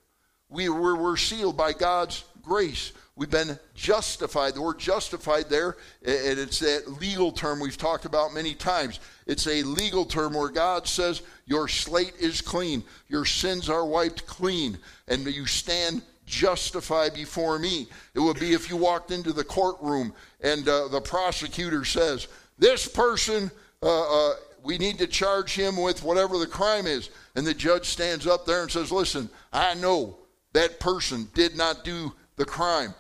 [0.50, 2.92] We, we're, we're sealed by God's grace.
[3.16, 4.56] We've been justified.
[4.56, 9.00] The word justified there, and it's that legal term we've talked about many times.
[9.26, 14.26] It's a legal term where God says, Your slate is clean, your sins are wiped
[14.28, 14.78] clean,
[15.08, 17.88] and you stand justified before me.
[18.14, 22.28] It would be if you walked into the courtroom and uh, the prosecutor says,
[22.58, 23.52] This person,
[23.84, 27.10] uh, uh, we need to charge him with whatever the crime is.
[27.36, 30.18] And the judge stands up there and says, Listen, I know
[30.54, 32.94] that person did not do the crime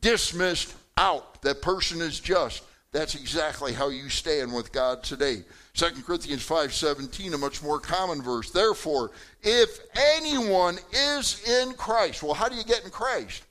[0.00, 1.42] dismissed out.
[1.42, 2.62] That person is just.
[2.92, 5.42] That's exactly how you stand with God today.
[5.74, 8.50] 2 Corinthians 5:17, a much more common verse.
[8.50, 9.10] Therefore,
[9.42, 9.80] if
[10.16, 13.42] anyone is in Christ, well, how do you get in Christ?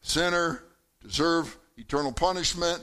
[0.00, 0.64] Sinner,
[1.02, 2.82] deserve eternal punishment.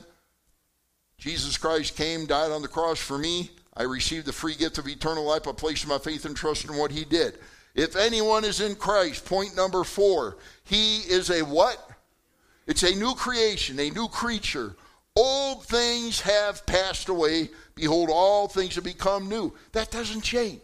[1.17, 3.51] Jesus Christ came, died on the cross for me.
[3.75, 6.75] I received the free gift of eternal life by placing my faith and trust in
[6.77, 7.37] what he did.
[7.73, 11.77] If anyone is in Christ, point number four, he is a what?
[12.67, 14.75] It's a new creation, a new creature.
[15.15, 17.49] Old things have passed away.
[17.75, 19.53] Behold, all things have become new.
[19.73, 20.61] That doesn't change.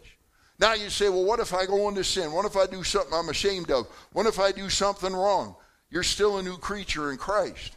[0.58, 2.32] Now you say, well, what if I go into sin?
[2.32, 3.86] What if I do something I'm ashamed of?
[4.12, 5.54] What if I do something wrong?
[5.90, 7.76] You're still a new creature in Christ.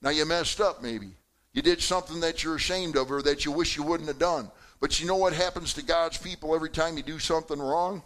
[0.00, 1.10] Now you messed up, maybe.
[1.52, 4.50] You did something that you're ashamed of or that you wish you wouldn't have done.
[4.80, 8.02] But you know what happens to God's people every time you do something wrong?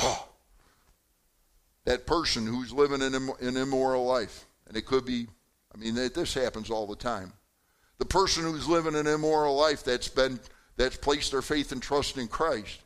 [0.00, 0.28] Oh,
[1.84, 4.44] that person who's living an, an immoral life.
[4.66, 5.26] And it could be,
[5.74, 7.32] I mean, this happens all the time.
[7.98, 10.38] The person who's living an immoral life that's been,
[10.76, 12.80] that's placed their faith and trust in Christ.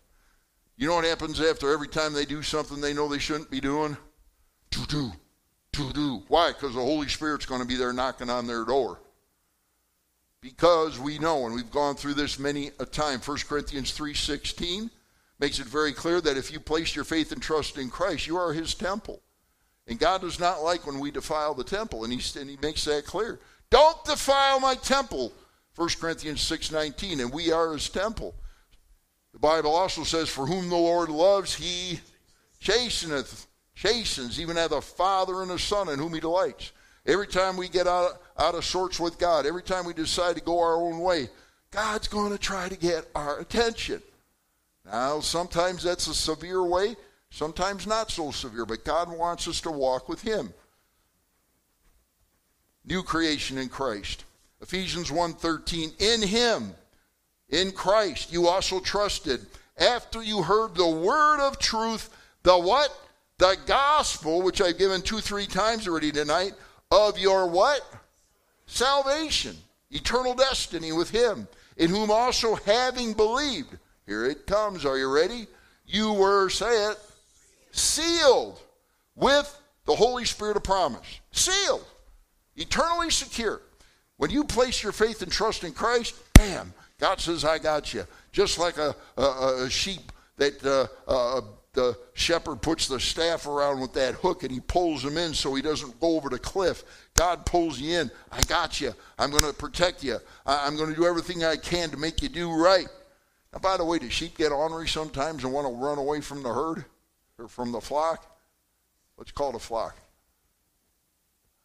[0.77, 3.61] You know what happens after every time they do something they know they shouldn't be
[3.61, 3.97] doing?
[4.71, 5.13] To do,
[5.73, 6.23] to do.
[6.29, 6.53] Why?
[6.53, 9.01] Because the Holy Spirit's going to be there knocking on their door.
[10.41, 13.20] Because we know, and we've gone through this many a time.
[13.20, 14.91] 1 Corinthians 3.16
[15.39, 18.37] makes it very clear that if you place your faith and trust in Christ, you
[18.37, 19.23] are his temple.
[19.87, 22.85] And God does not like when we defile the temple, and he, and he makes
[22.85, 23.41] that clear.
[23.70, 25.33] Don't defile my temple,
[25.77, 28.35] 1 Corinthians 6.19, and we are his temple.
[29.33, 32.01] The Bible also says, For whom the Lord loves, he
[32.61, 36.73] chasteneth, chastens, even as a father and a son in whom he delights.
[37.07, 40.43] Every time we get out, out of sorts with God, every time we decide to
[40.43, 41.29] go our own way,
[41.70, 44.03] God's going to try to get our attention.
[44.85, 46.97] Now, sometimes that's a severe way,
[47.31, 50.53] sometimes not so severe, but God wants us to walk with Him.
[52.85, 54.25] New creation in Christ.
[54.62, 56.75] Ephesians 1:13 In him
[57.49, 59.45] in Christ you also trusted
[59.77, 62.11] after you heard the word of truth
[62.45, 62.97] the what
[63.43, 66.53] the gospel which I've given 2 3 times already tonight
[66.93, 67.80] of your what
[68.66, 69.57] salvation
[69.90, 73.76] eternal destiny with him in whom also having believed
[74.07, 74.84] here it comes.
[74.84, 75.49] Are you ready?
[75.86, 76.99] You were, say it,
[77.72, 78.61] sealed
[79.16, 81.20] with the Holy Spirit of promise.
[81.32, 81.84] Sealed.
[82.55, 83.61] Eternally secure.
[84.18, 88.07] When you place your faith and trust in Christ, bam, God says, I got you.
[88.30, 91.40] Just like a, a, a sheep that uh, uh,
[91.75, 95.55] the shepherd puts the staff around with that hook and he pulls him in so
[95.55, 96.85] he doesn't go over the cliff.
[97.14, 98.11] God pulls you in.
[98.31, 98.95] I got you.
[99.18, 100.18] I'm going to protect you.
[100.45, 102.89] I'm going to do everything I can to make you do right.
[103.53, 106.43] Now, by the way, do sheep get ornery sometimes and want to run away from
[106.43, 106.85] the herd
[107.39, 108.27] or from the flock?
[109.16, 109.97] What's called a flock?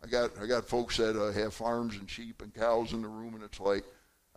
[0.03, 3.07] I got I got folks that uh, have farms and sheep and cows in the
[3.07, 3.83] room, and it's like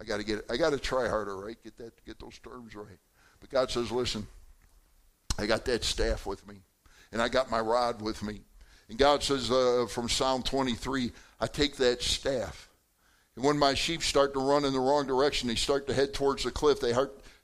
[0.01, 1.57] I got to get I got to try harder, right?
[1.63, 2.99] Get that get those terms right.
[3.41, 4.27] But God says, listen,
[5.41, 6.57] I got that staff with me,
[7.13, 8.43] and I got my rod with me.
[8.89, 12.69] And God says uh, from Psalm 23, I take that staff.
[13.37, 16.13] And when my sheep start to run in the wrong direction, they start to head
[16.13, 16.81] towards the cliff.
[16.81, 16.93] They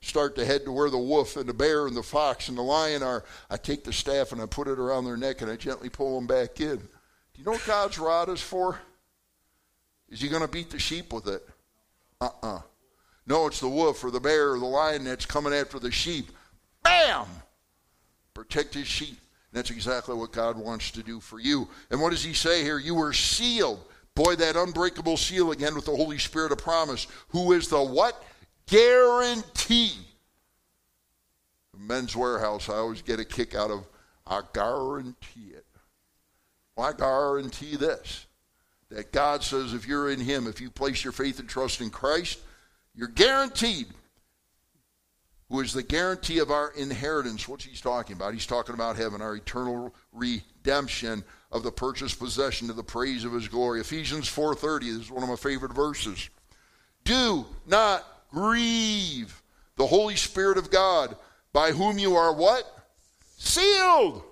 [0.01, 2.61] start to head to where the wolf and the bear and the fox and the
[2.61, 5.55] lion are, I take the staff and I put it around their neck and I
[5.55, 6.77] gently pull them back in.
[6.77, 6.83] Do
[7.35, 8.79] you know what God's rod is for?
[10.09, 11.47] Is he going to beat the sheep with it?
[12.19, 12.55] Uh uh-uh.
[12.57, 12.61] uh
[13.25, 16.31] No, it's the wolf or the bear or the lion that's coming after the sheep.
[16.83, 17.25] Bam!
[18.37, 19.17] Protect his sheep.
[19.51, 21.67] That's exactly what God wants to do for you.
[21.89, 22.77] And what does he say here?
[22.77, 23.83] You were sealed.
[24.13, 28.23] Boy, that unbreakable seal again with the Holy Spirit of promise, who is the what?
[28.67, 29.93] Guarantee.
[31.75, 33.87] Men's Wearhouse, I always get a kick out of,
[34.27, 35.65] I guarantee it.
[36.75, 38.27] Well, I guarantee this
[38.89, 41.89] that God says if you're in Him, if you place your faith and trust in
[41.89, 42.37] Christ,
[42.93, 43.87] you're guaranteed.
[45.49, 47.47] Who is the guarantee of our inheritance?
[47.47, 48.33] What's He's talking about?
[48.33, 53.31] He's talking about heaven, our eternal redemption of the purchased possession to the praise of
[53.31, 53.79] His glory.
[53.79, 56.29] Ephesians 4:30 this is one of my favorite verses.
[57.05, 59.41] Do not grieve
[59.77, 61.15] the Holy Spirit of God,
[61.53, 62.65] by whom you are what?
[63.37, 64.23] Sealed.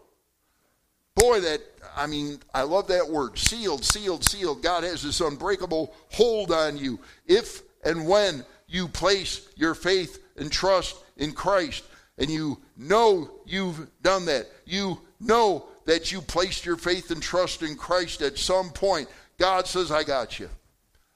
[1.15, 1.61] Boy, that
[1.95, 4.61] I mean, I love that word sealed, sealed, sealed.
[4.61, 6.99] God has this unbreakable hold on you.
[7.25, 11.83] If and when you place your faith and trust in Christ,
[12.17, 17.61] and you know you've done that, you know that you placed your faith and trust
[17.61, 19.07] in Christ at some point,
[19.37, 20.49] God says, I got you.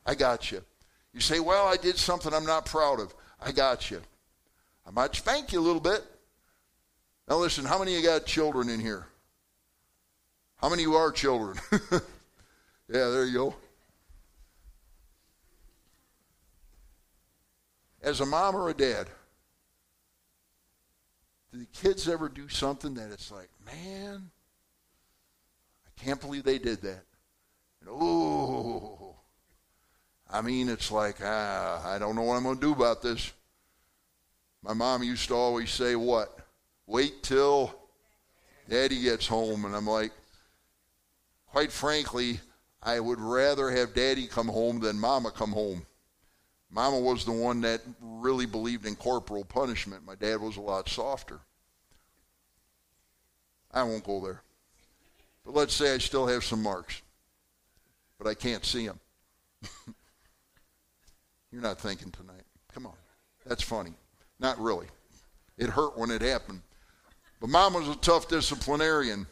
[0.06, 0.62] I got you.
[1.14, 3.14] You say, Well, I did something I'm not proud of.
[3.42, 4.02] I got you.
[4.86, 6.04] I might spank you a little bit.
[7.28, 9.08] Now, listen, how many of you got children in here?
[10.56, 11.58] How many of you are children?
[11.92, 12.00] yeah,
[12.88, 13.56] there you go.
[18.02, 19.08] As a mom or a dad,
[21.52, 24.30] do the kids ever do something that it's like, man,
[25.86, 27.04] I can't believe they did that?
[27.82, 29.16] And, oh,
[30.30, 33.32] I mean, it's like, ah, I don't know what I'm going to do about this.
[34.62, 36.38] My mom used to always say, what?
[36.86, 37.74] Wait till
[38.70, 39.66] daddy gets home.
[39.66, 40.12] And I'm like,
[41.48, 42.40] quite frankly,
[42.84, 45.86] I would rather have daddy come home than mama come home.
[46.72, 50.06] Mama was the one that really believed in corporal punishment.
[50.06, 51.40] My dad was a lot softer.
[53.72, 54.42] I won't go there.
[55.46, 57.02] But let's say I still have some marks,
[58.18, 59.00] but I can't see them.
[61.52, 62.44] You're not thinking tonight.
[62.74, 62.94] Come on.
[63.46, 63.94] That's funny.
[64.40, 64.88] Not really.
[65.58, 66.62] It hurt when it happened.
[67.42, 69.26] But mom was a tough disciplinarian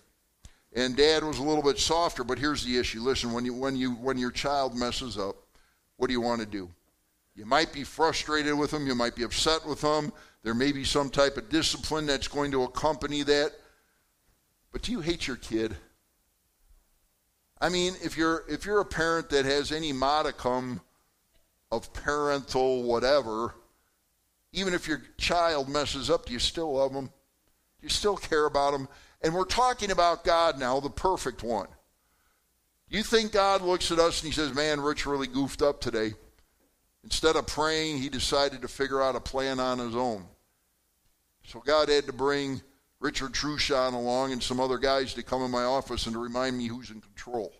[0.75, 3.75] and dad was a little bit softer but here's the issue listen when you when
[3.75, 5.35] you when your child messes up
[5.97, 6.69] what do you want to do
[7.37, 10.11] you might be frustrated with them you might be upset with them.
[10.43, 13.51] There may be some type of discipline that's going to accompany that.
[14.71, 15.77] But do you hate your kid?
[17.61, 20.81] I mean if you're if you're a parent that has any modicum
[21.71, 23.53] of parental whatever
[24.51, 27.05] even if your child messes up do you still love them?
[27.05, 28.87] Do you still care about them?
[29.21, 31.67] And we're talking about God now, the perfect one.
[32.89, 36.13] You think God looks at us and he says, Man, Rich really goofed up today.
[37.07, 40.25] Instead of praying, he decided to figure out a plan on his own.
[41.45, 42.61] So God had to bring
[42.99, 46.57] Richard Trushon along and some other guys to come in my office and to remind
[46.57, 47.53] me who's in control.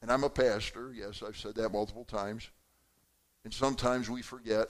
[0.00, 0.92] And I'm a pastor.
[0.96, 2.48] Yes, I've said that multiple times.
[3.42, 4.68] And sometimes we forget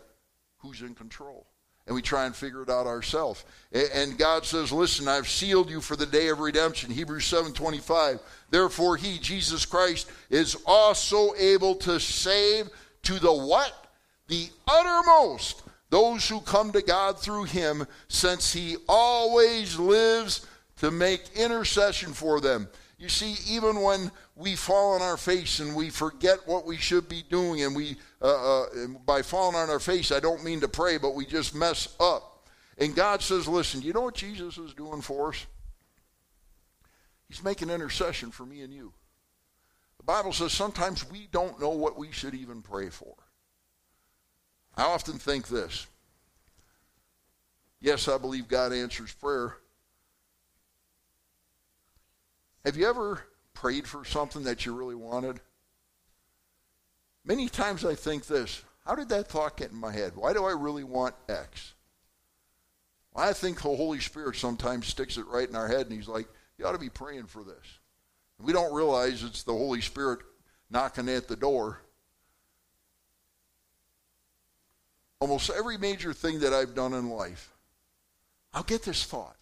[0.57, 1.47] who's in control
[1.91, 3.45] and we try and figure it out ourselves.
[3.73, 8.21] And God says, "Listen, I've sealed you for the day of redemption." Hebrews 7:25.
[8.49, 12.71] Therefore he, Jesus Christ, is also able to save
[13.03, 13.93] to the what?
[14.29, 20.43] The uttermost those who come to God through him, since he always lives
[20.77, 22.69] to make intercession for them.
[22.99, 27.09] You see, even when we fall on our face and we forget what we should
[27.09, 28.67] be doing, and we, uh, uh,
[29.07, 32.49] by falling on our face, I don't mean to pray, but we just mess up.
[32.79, 35.47] And God says, listen, you know what Jesus is doing for us?
[37.29, 38.93] He's making intercession for me and you.
[39.99, 43.15] The Bible says sometimes we don't know what we should even pray for.
[44.77, 45.87] I often think this.
[47.81, 49.57] Yes, I believe God answers prayer,
[52.65, 53.23] have you ever
[53.55, 55.41] prayed for something that you really wanted?
[57.25, 60.13] Many times I think this how did that thought get in my head?
[60.17, 61.75] Why do I really want X?
[63.13, 66.09] Well, I think the Holy Spirit sometimes sticks it right in our head and He's
[66.09, 66.27] like,
[66.59, 67.79] you ought to be praying for this.
[68.41, 70.21] We don't realize it's the Holy Spirit
[70.71, 71.83] knocking at the door.
[75.21, 77.53] Almost every major thing that I've done in life,
[78.55, 79.37] I'll get this thought.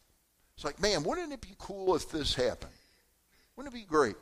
[0.57, 2.72] It's like, man, wouldn't it be cool if this happened?
[3.55, 4.16] Wouldn't it be great?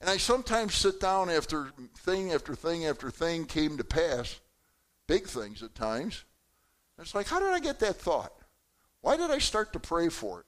[0.00, 4.40] And I sometimes sit down after thing after thing after thing came to pass,
[5.06, 6.24] big things at times.
[6.96, 8.32] And it's like, how did I get that thought?
[9.02, 10.46] Why did I start to pray for it?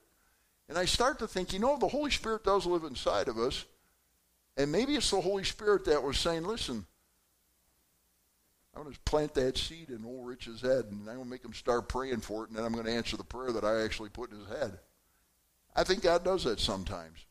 [0.69, 3.65] And I start to think, you know, the Holy Spirit does live inside of us.
[4.57, 6.85] And maybe it's the Holy Spirit that was saying, listen,
[8.75, 11.45] I'm going to plant that seed in old Rich's head, and I'm going to make
[11.45, 13.83] him start praying for it, and then I'm going to answer the prayer that I
[13.83, 14.79] actually put in his head.
[15.75, 17.25] I think God does that sometimes.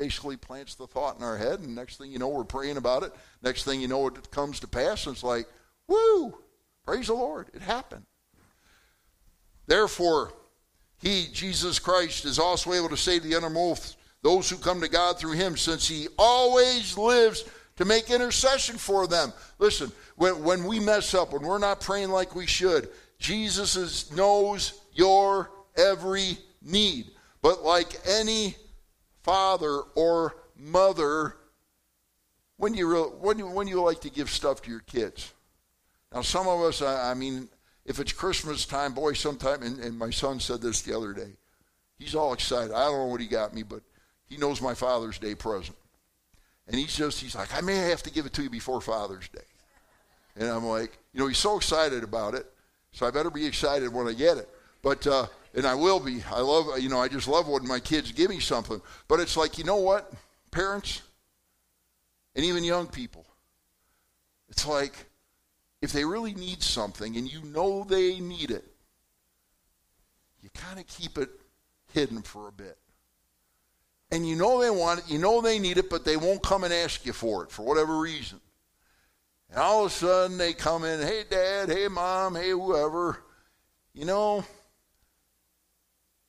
[0.00, 3.02] Basically plants the thought in our head, and next thing you know, we're praying about
[3.02, 3.12] it.
[3.42, 5.46] Next thing you know, it comes to pass, and it's like,
[5.88, 6.38] woo,
[6.86, 8.06] praise the Lord, it happened.
[9.66, 10.32] Therefore,
[11.02, 15.18] he, Jesus Christ, is also able to save the uttermost those who come to God
[15.18, 17.44] through him, since he always lives
[17.76, 19.34] to make intercession for them.
[19.58, 22.88] Listen, when, when we mess up, when we're not praying like we should,
[23.18, 27.10] Jesus is, knows your every need.
[27.42, 28.56] But like any
[29.22, 31.36] father or mother,
[32.56, 32.88] when you,
[33.20, 35.32] when you, when you like to give stuff to your kids?
[36.12, 37.48] Now, some of us, I, I mean,
[37.84, 41.32] if it's Christmas time, boy, sometime, and, and my son said this the other day.
[41.98, 42.72] He's all excited.
[42.72, 43.82] I don't know what he got me, but
[44.26, 45.76] he knows my Father's Day present.
[46.66, 49.28] And he's just, he's like, I may have to give it to you before Father's
[49.28, 49.40] Day.
[50.36, 52.46] And I'm like, you know, he's so excited about it,
[52.92, 54.48] so I better be excited when I get it.
[54.82, 56.22] But, uh, and I will be.
[56.30, 58.80] I love, you know, I just love when my kids give me something.
[59.08, 60.12] But it's like, you know what,
[60.50, 61.02] parents,
[62.34, 63.26] and even young people,
[64.48, 64.94] it's like,
[65.82, 68.64] if they really need something and you know they need it,
[70.42, 71.30] you kind of keep it
[71.92, 72.76] hidden for a bit.
[74.10, 76.64] And you know they want it, you know they need it, but they won't come
[76.64, 78.40] and ask you for it for whatever reason.
[79.50, 83.18] And all of a sudden they come in, hey, dad, hey, mom, hey, whoever.
[83.92, 84.44] You know,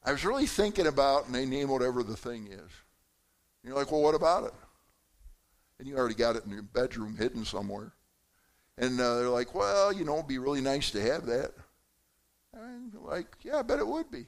[0.04, 2.60] I was really thinking about, and they name whatever the thing is.
[2.60, 4.54] And you're like, well, what about it?
[5.80, 7.93] And you already got it in your bedroom hidden somewhere.
[8.78, 11.52] And uh, they're like, well, you know, it'd be really nice to have that.
[12.54, 14.26] And like, yeah, I bet it would be.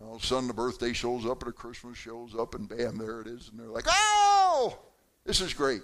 [0.00, 2.98] All of a sudden, the birthday shows up, and the Christmas shows up, and bam,
[2.98, 3.48] there it is.
[3.48, 4.78] And they're like, oh,
[5.24, 5.82] this is great.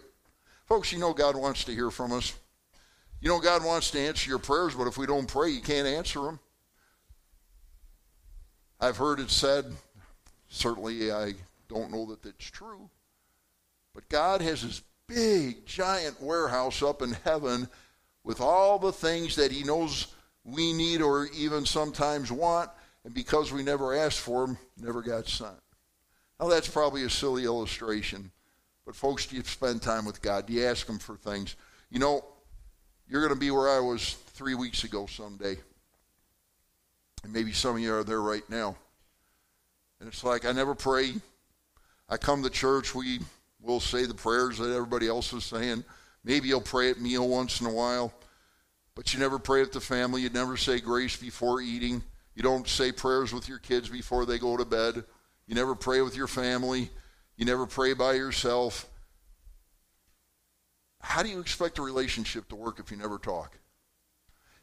[0.66, 2.35] Folks, you know God wants to hear from us.
[3.20, 5.87] You know God wants to answer your prayers, but if we don't pray, you can't
[5.87, 6.41] answer them.
[8.81, 9.66] I've heard it said,
[10.49, 11.35] certainly I
[11.68, 12.91] don't know that it's true,
[13.95, 17.68] but God has his big, giant warehouse up in heaven
[18.22, 20.09] with all the things that He knows
[20.45, 22.70] we need or even sometimes want,
[23.05, 25.57] and because we never asked for them, never got sent.
[26.39, 28.31] Now, that's probably a silly illustration,
[28.87, 30.47] but folks, do you spend time with God?
[30.47, 31.57] Do you ask Him for things?
[31.91, 32.24] You know,
[33.09, 35.57] you're going to be where I was three weeks ago someday.
[37.29, 38.74] And maybe some of you are there right now.
[40.01, 41.12] And it's like, I never pray.
[42.09, 43.18] I come to church, we
[43.61, 45.85] We'll say the prayers that everybody else is saying.
[46.24, 48.12] Maybe you'll pray at meal once in a while,
[48.95, 50.22] but you never pray at the family.
[50.22, 52.03] You never say grace before eating.
[52.35, 55.05] You don't say prayers with your kids before they go to bed.
[55.47, 56.89] You never pray with your family.
[57.37, 58.89] You never pray by yourself.
[61.01, 63.59] How do you expect a relationship to work if you never talk?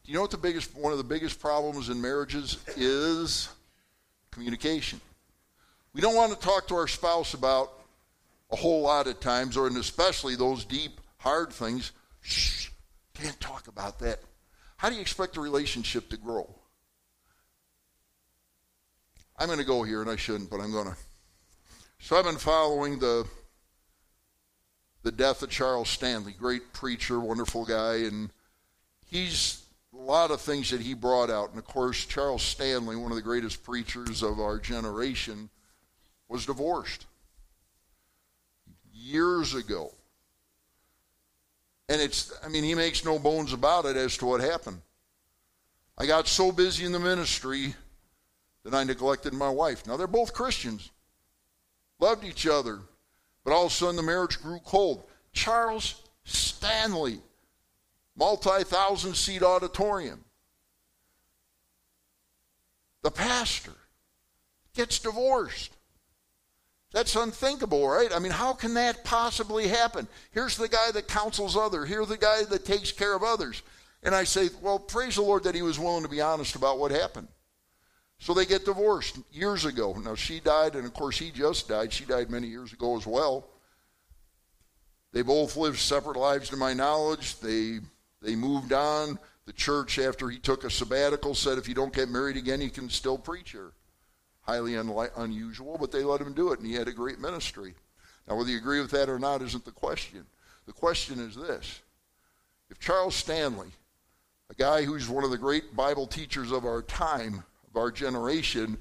[0.05, 3.49] Do you know what the biggest one of the biggest problems in marriages is?
[4.29, 5.01] Communication.
[5.93, 7.71] We don't want to talk to our spouse about
[8.51, 11.91] a whole lot of times, or and especially those deep, hard things.
[12.21, 12.69] Shh,
[13.15, 14.19] can't talk about that.
[14.77, 16.53] How do you expect a relationship to grow?
[19.39, 20.95] I'm going to go here, and I shouldn't, but I'm going to.
[21.99, 23.25] So I've been following the
[25.01, 28.29] the death of Charles Stanley, great preacher, wonderful guy, and
[29.07, 29.64] he's
[29.95, 31.49] a lot of things that he brought out.
[31.49, 35.49] And of course, Charles Stanley, one of the greatest preachers of our generation,
[36.27, 37.05] was divorced
[38.93, 39.93] years ago.
[41.87, 44.81] And it's, I mean, he makes no bones about it as to what happened.
[45.97, 47.75] I got so busy in the ministry
[48.63, 49.85] that I neglected my wife.
[49.85, 50.89] Now, they're both Christians,
[51.99, 52.79] loved each other,
[53.43, 55.03] but all of a sudden the marriage grew cold.
[55.31, 57.19] Charles Stanley,
[58.17, 60.23] multi thousand seat auditorium.
[63.03, 63.73] The pastor
[64.73, 65.71] gets divorced.
[66.91, 68.09] That's unthinkable, right?
[68.13, 70.07] I mean, how can that possibly happen?
[70.31, 71.89] Here's the guy that counsels others.
[71.89, 73.61] Here's the guy that takes care of others.
[74.01, 76.79] And I say, well, praise the Lord that he was willing to be honest about
[76.79, 77.27] what happened.
[78.19, 79.93] So they get divorced years ago.
[79.93, 81.91] Now, she died, and of course, he just died.
[81.91, 83.49] She died many years ago as well.
[85.11, 87.39] They both lived separate lives, to my knowledge.
[87.39, 87.79] They,
[88.25, 89.19] they moved on.
[89.45, 92.71] The church, after he took a sabbatical, said, if you don't get married again, you
[92.71, 93.73] can still preach here
[94.45, 97.73] highly unli- unusual, but they let him do it, and he had a great ministry.
[98.27, 100.25] Now, whether you agree with that or not isn't the question.
[100.65, 101.81] The question is this
[102.69, 103.69] if Charles Stanley,
[104.49, 108.77] a guy who's one of the great Bible teachers of our time, of our generation,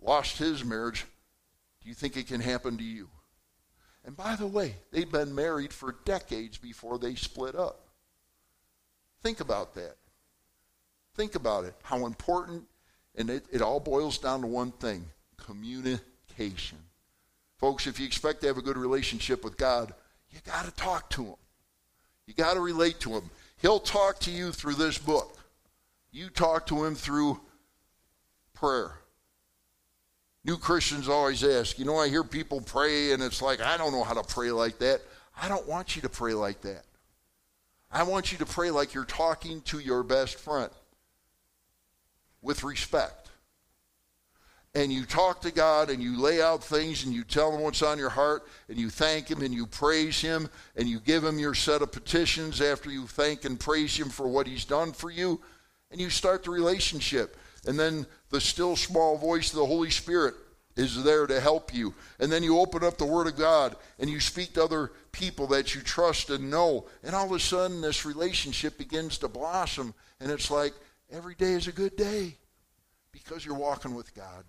[0.00, 1.06] lost his marriage,
[1.82, 3.08] do you think it can happen to you?
[4.04, 7.87] And by the way, they'd been married for decades before they split up.
[9.22, 9.96] Think about that.
[11.14, 11.74] Think about it.
[11.82, 12.64] How important,
[13.16, 15.04] and it, it all boils down to one thing
[15.36, 16.78] communication.
[17.58, 19.92] Folks, if you expect to have a good relationship with God,
[20.30, 21.36] you got to talk to Him.
[22.26, 23.30] You got to relate to Him.
[23.60, 25.36] He'll talk to you through this book.
[26.12, 27.40] You talk to Him through
[28.54, 28.92] prayer.
[30.44, 33.92] New Christians always ask, you know, I hear people pray and it's like, I don't
[33.92, 35.00] know how to pray like that.
[35.40, 36.84] I don't want you to pray like that.
[37.90, 40.70] I want you to pray like you're talking to your best friend
[42.42, 43.30] with respect.
[44.74, 47.82] And you talk to God and you lay out things and you tell him what's
[47.82, 51.38] on your heart and you thank him and you praise him and you give him
[51.38, 55.10] your set of petitions after you thank and praise him for what he's done for
[55.10, 55.40] you
[55.90, 57.36] and you start the relationship.
[57.66, 60.34] And then the still small voice of the Holy Spirit
[60.78, 61.92] is there to help you.
[62.20, 65.48] And then you open up the Word of God and you speak to other people
[65.48, 66.86] that you trust and know.
[67.02, 69.92] And all of a sudden, this relationship begins to blossom.
[70.20, 70.72] And it's like
[71.10, 72.36] every day is a good day
[73.12, 74.44] because you're walking with God.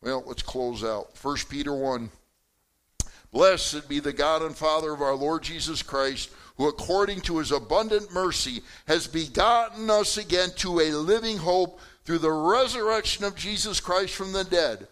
[0.00, 1.10] Well, let's close out.
[1.20, 2.10] 1 Peter 1.
[3.30, 7.50] Blessed be the God and Father of our Lord Jesus Christ, who according to his
[7.50, 13.80] abundant mercy has begotten us again to a living hope through the resurrection of Jesus
[13.80, 14.86] Christ from the dead,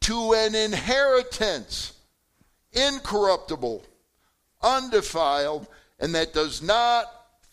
[0.00, 1.92] to an inheritance
[2.72, 3.84] incorruptible,
[4.62, 5.66] undefiled,
[5.98, 7.06] and that does not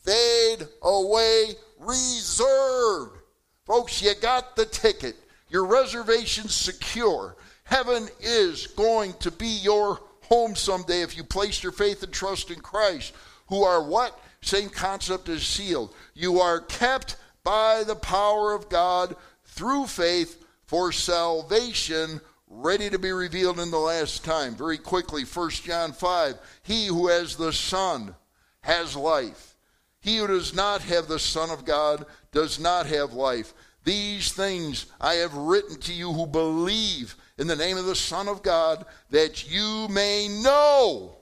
[0.04, 3.18] fade away, reserved.
[3.66, 5.16] Folks, you got the ticket.
[5.50, 7.36] Your reservation's secure.
[7.64, 12.52] Heaven is going to be your home someday if you place your faith and trust
[12.52, 13.14] in Christ,
[13.48, 14.20] who are what?
[14.42, 15.94] Same concept as sealed.
[16.14, 19.16] You are kept by the power of God
[19.46, 22.22] through faith for salvation
[22.58, 24.56] ready to be revealed in the last time.
[24.56, 28.16] Very quickly, 1 John 5 He who has the Son
[28.62, 29.56] has life.
[30.00, 33.54] He who does not have the Son of God does not have life.
[33.84, 38.28] These things I have written to you who believe in the name of the Son
[38.28, 41.18] of God, that you may know,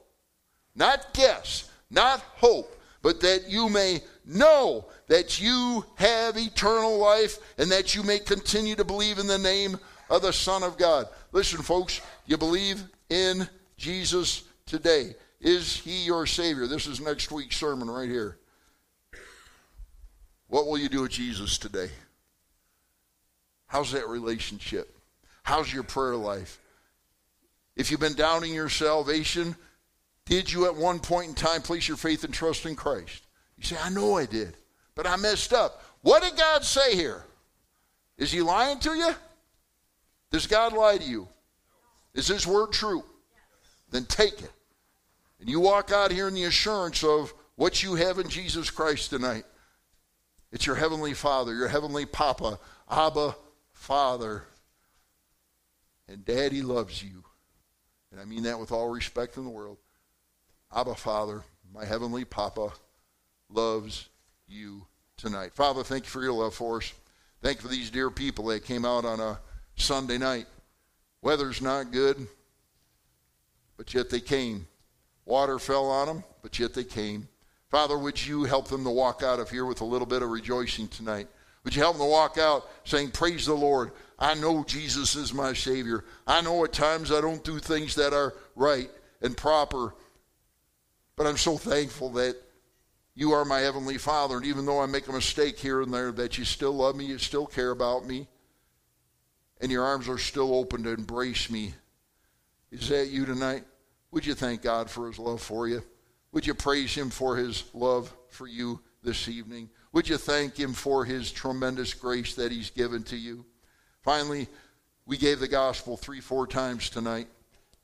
[0.75, 7.69] not guess, not hope, but that you may know that you have eternal life and
[7.71, 9.77] that you may continue to believe in the name
[10.09, 11.07] of the Son of God.
[11.33, 15.15] Listen, folks, you believe in Jesus today.
[15.41, 16.67] Is he your Savior?
[16.67, 18.37] This is next week's sermon right here.
[20.47, 21.89] What will you do with Jesus today?
[23.65, 24.95] How's that relationship?
[25.41, 26.59] How's your prayer life?
[27.75, 29.55] If you've been doubting your salvation,
[30.25, 33.23] did you at one point in time place your faith and trust in Christ?
[33.57, 34.55] You say, I know I did,
[34.93, 35.81] but I messed up.
[36.01, 37.25] What did God say here?
[38.19, 39.15] Is he lying to you?
[40.33, 41.27] Does God lie to you?
[42.15, 43.03] Is his word true?
[43.91, 44.51] Then take it.
[45.39, 49.11] And you walk out here in the assurance of what you have in Jesus Christ
[49.11, 49.43] tonight.
[50.51, 52.59] It's your heavenly Father, your heavenly Papa,
[52.89, 53.35] Abba
[53.73, 54.45] Father.
[56.07, 57.23] And Daddy loves you.
[58.11, 59.77] And I mean that with all respect in the world.
[60.75, 62.73] Abba Father, my heavenly Papa,
[63.51, 64.09] loves
[64.47, 65.53] you tonight.
[65.53, 66.91] Father, thank you for your love for us.
[67.43, 69.37] Thank you for these dear people that came out on a
[69.75, 70.45] Sunday night.
[71.21, 72.27] Weather's not good,
[73.77, 74.67] but yet they came.
[75.25, 77.27] Water fell on them, but yet they came.
[77.69, 80.29] Father, would you help them to walk out of here with a little bit of
[80.29, 81.27] rejoicing tonight?
[81.63, 83.91] Would you help them to walk out saying, Praise the Lord.
[84.19, 86.03] I know Jesus is my Savior.
[86.27, 88.89] I know at times I don't do things that are right
[89.21, 89.95] and proper,
[91.15, 92.35] but I'm so thankful that
[93.15, 94.37] you are my Heavenly Father.
[94.37, 97.05] And even though I make a mistake here and there, that you still love me,
[97.05, 98.27] you still care about me,
[99.63, 101.73] and your arms are still open to embrace me.
[102.69, 103.63] Is that you tonight?
[104.11, 105.81] Would you thank God for his love for you?
[106.33, 109.69] Would you praise him for his love for you this evening?
[109.93, 113.45] Would you thank him for his tremendous grace that he's given to you?
[114.01, 114.49] Finally,
[115.05, 117.29] we gave the gospel three, four times tonight.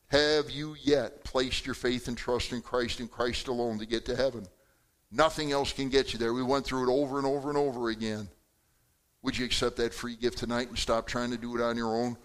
[0.08, 4.06] Have you yet placed your faith and trust in Christ and Christ alone to get
[4.08, 4.46] to heaven?
[5.14, 6.34] Nothing else can get you there.
[6.34, 8.28] We went through it over and over and over again.
[9.22, 11.96] Would you accept that free gift tonight and stop trying to do it on your
[11.96, 12.18] own?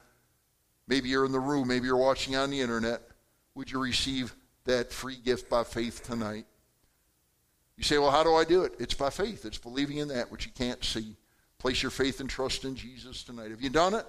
[0.87, 3.03] Maybe you're in the room, maybe you're watching on the internet.
[3.55, 4.35] Would you receive
[4.65, 6.47] that free gift by faith tonight?
[7.77, 8.75] You say, well, how do I do it?
[8.79, 9.45] It's by faith.
[9.45, 11.17] It's believing in that which you can't see.
[11.59, 13.51] Place your faith and trust in Jesus tonight.
[13.51, 14.07] Have you done it?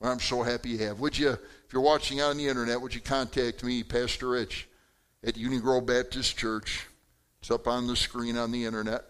[0.00, 0.98] Well, I'm so happy you have.
[1.00, 4.68] Would you, if you're watching on the internet, would you contact me, Pastor Rich,
[5.22, 6.86] at Union Grove Baptist Church?
[7.40, 9.04] It's up on the screen on the internet.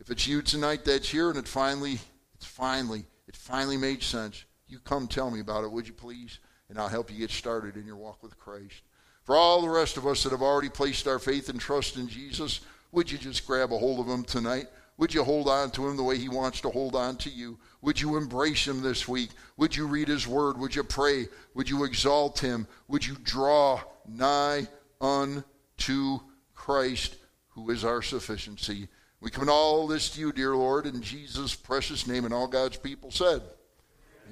[0.00, 1.98] If it's you tonight that's here and it finally,
[2.34, 4.44] it's finally, it finally made sense.
[4.68, 6.38] you come tell me about it, would you please?
[6.68, 8.82] And I'll help you get started in your walk with Christ.
[9.24, 12.08] For all the rest of us that have already placed our faith and trust in
[12.08, 12.60] Jesus,
[12.92, 14.68] would you just grab a hold of him tonight?
[14.98, 17.58] Would you hold on to him the way he wants to hold on to you?
[17.82, 19.30] Would you embrace him this week?
[19.56, 20.58] Would you read his word?
[20.58, 21.28] Would you pray?
[21.54, 22.66] Would you exalt him?
[22.88, 24.66] Would you draw nigh
[25.00, 26.18] unto
[26.54, 27.16] Christ,
[27.50, 28.88] who is our sufficiency?
[29.20, 32.76] We commend all this to you, dear Lord, in Jesus' precious name, and all God's
[32.76, 33.42] people said,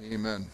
[0.01, 0.13] Amen.
[0.13, 0.47] Amen.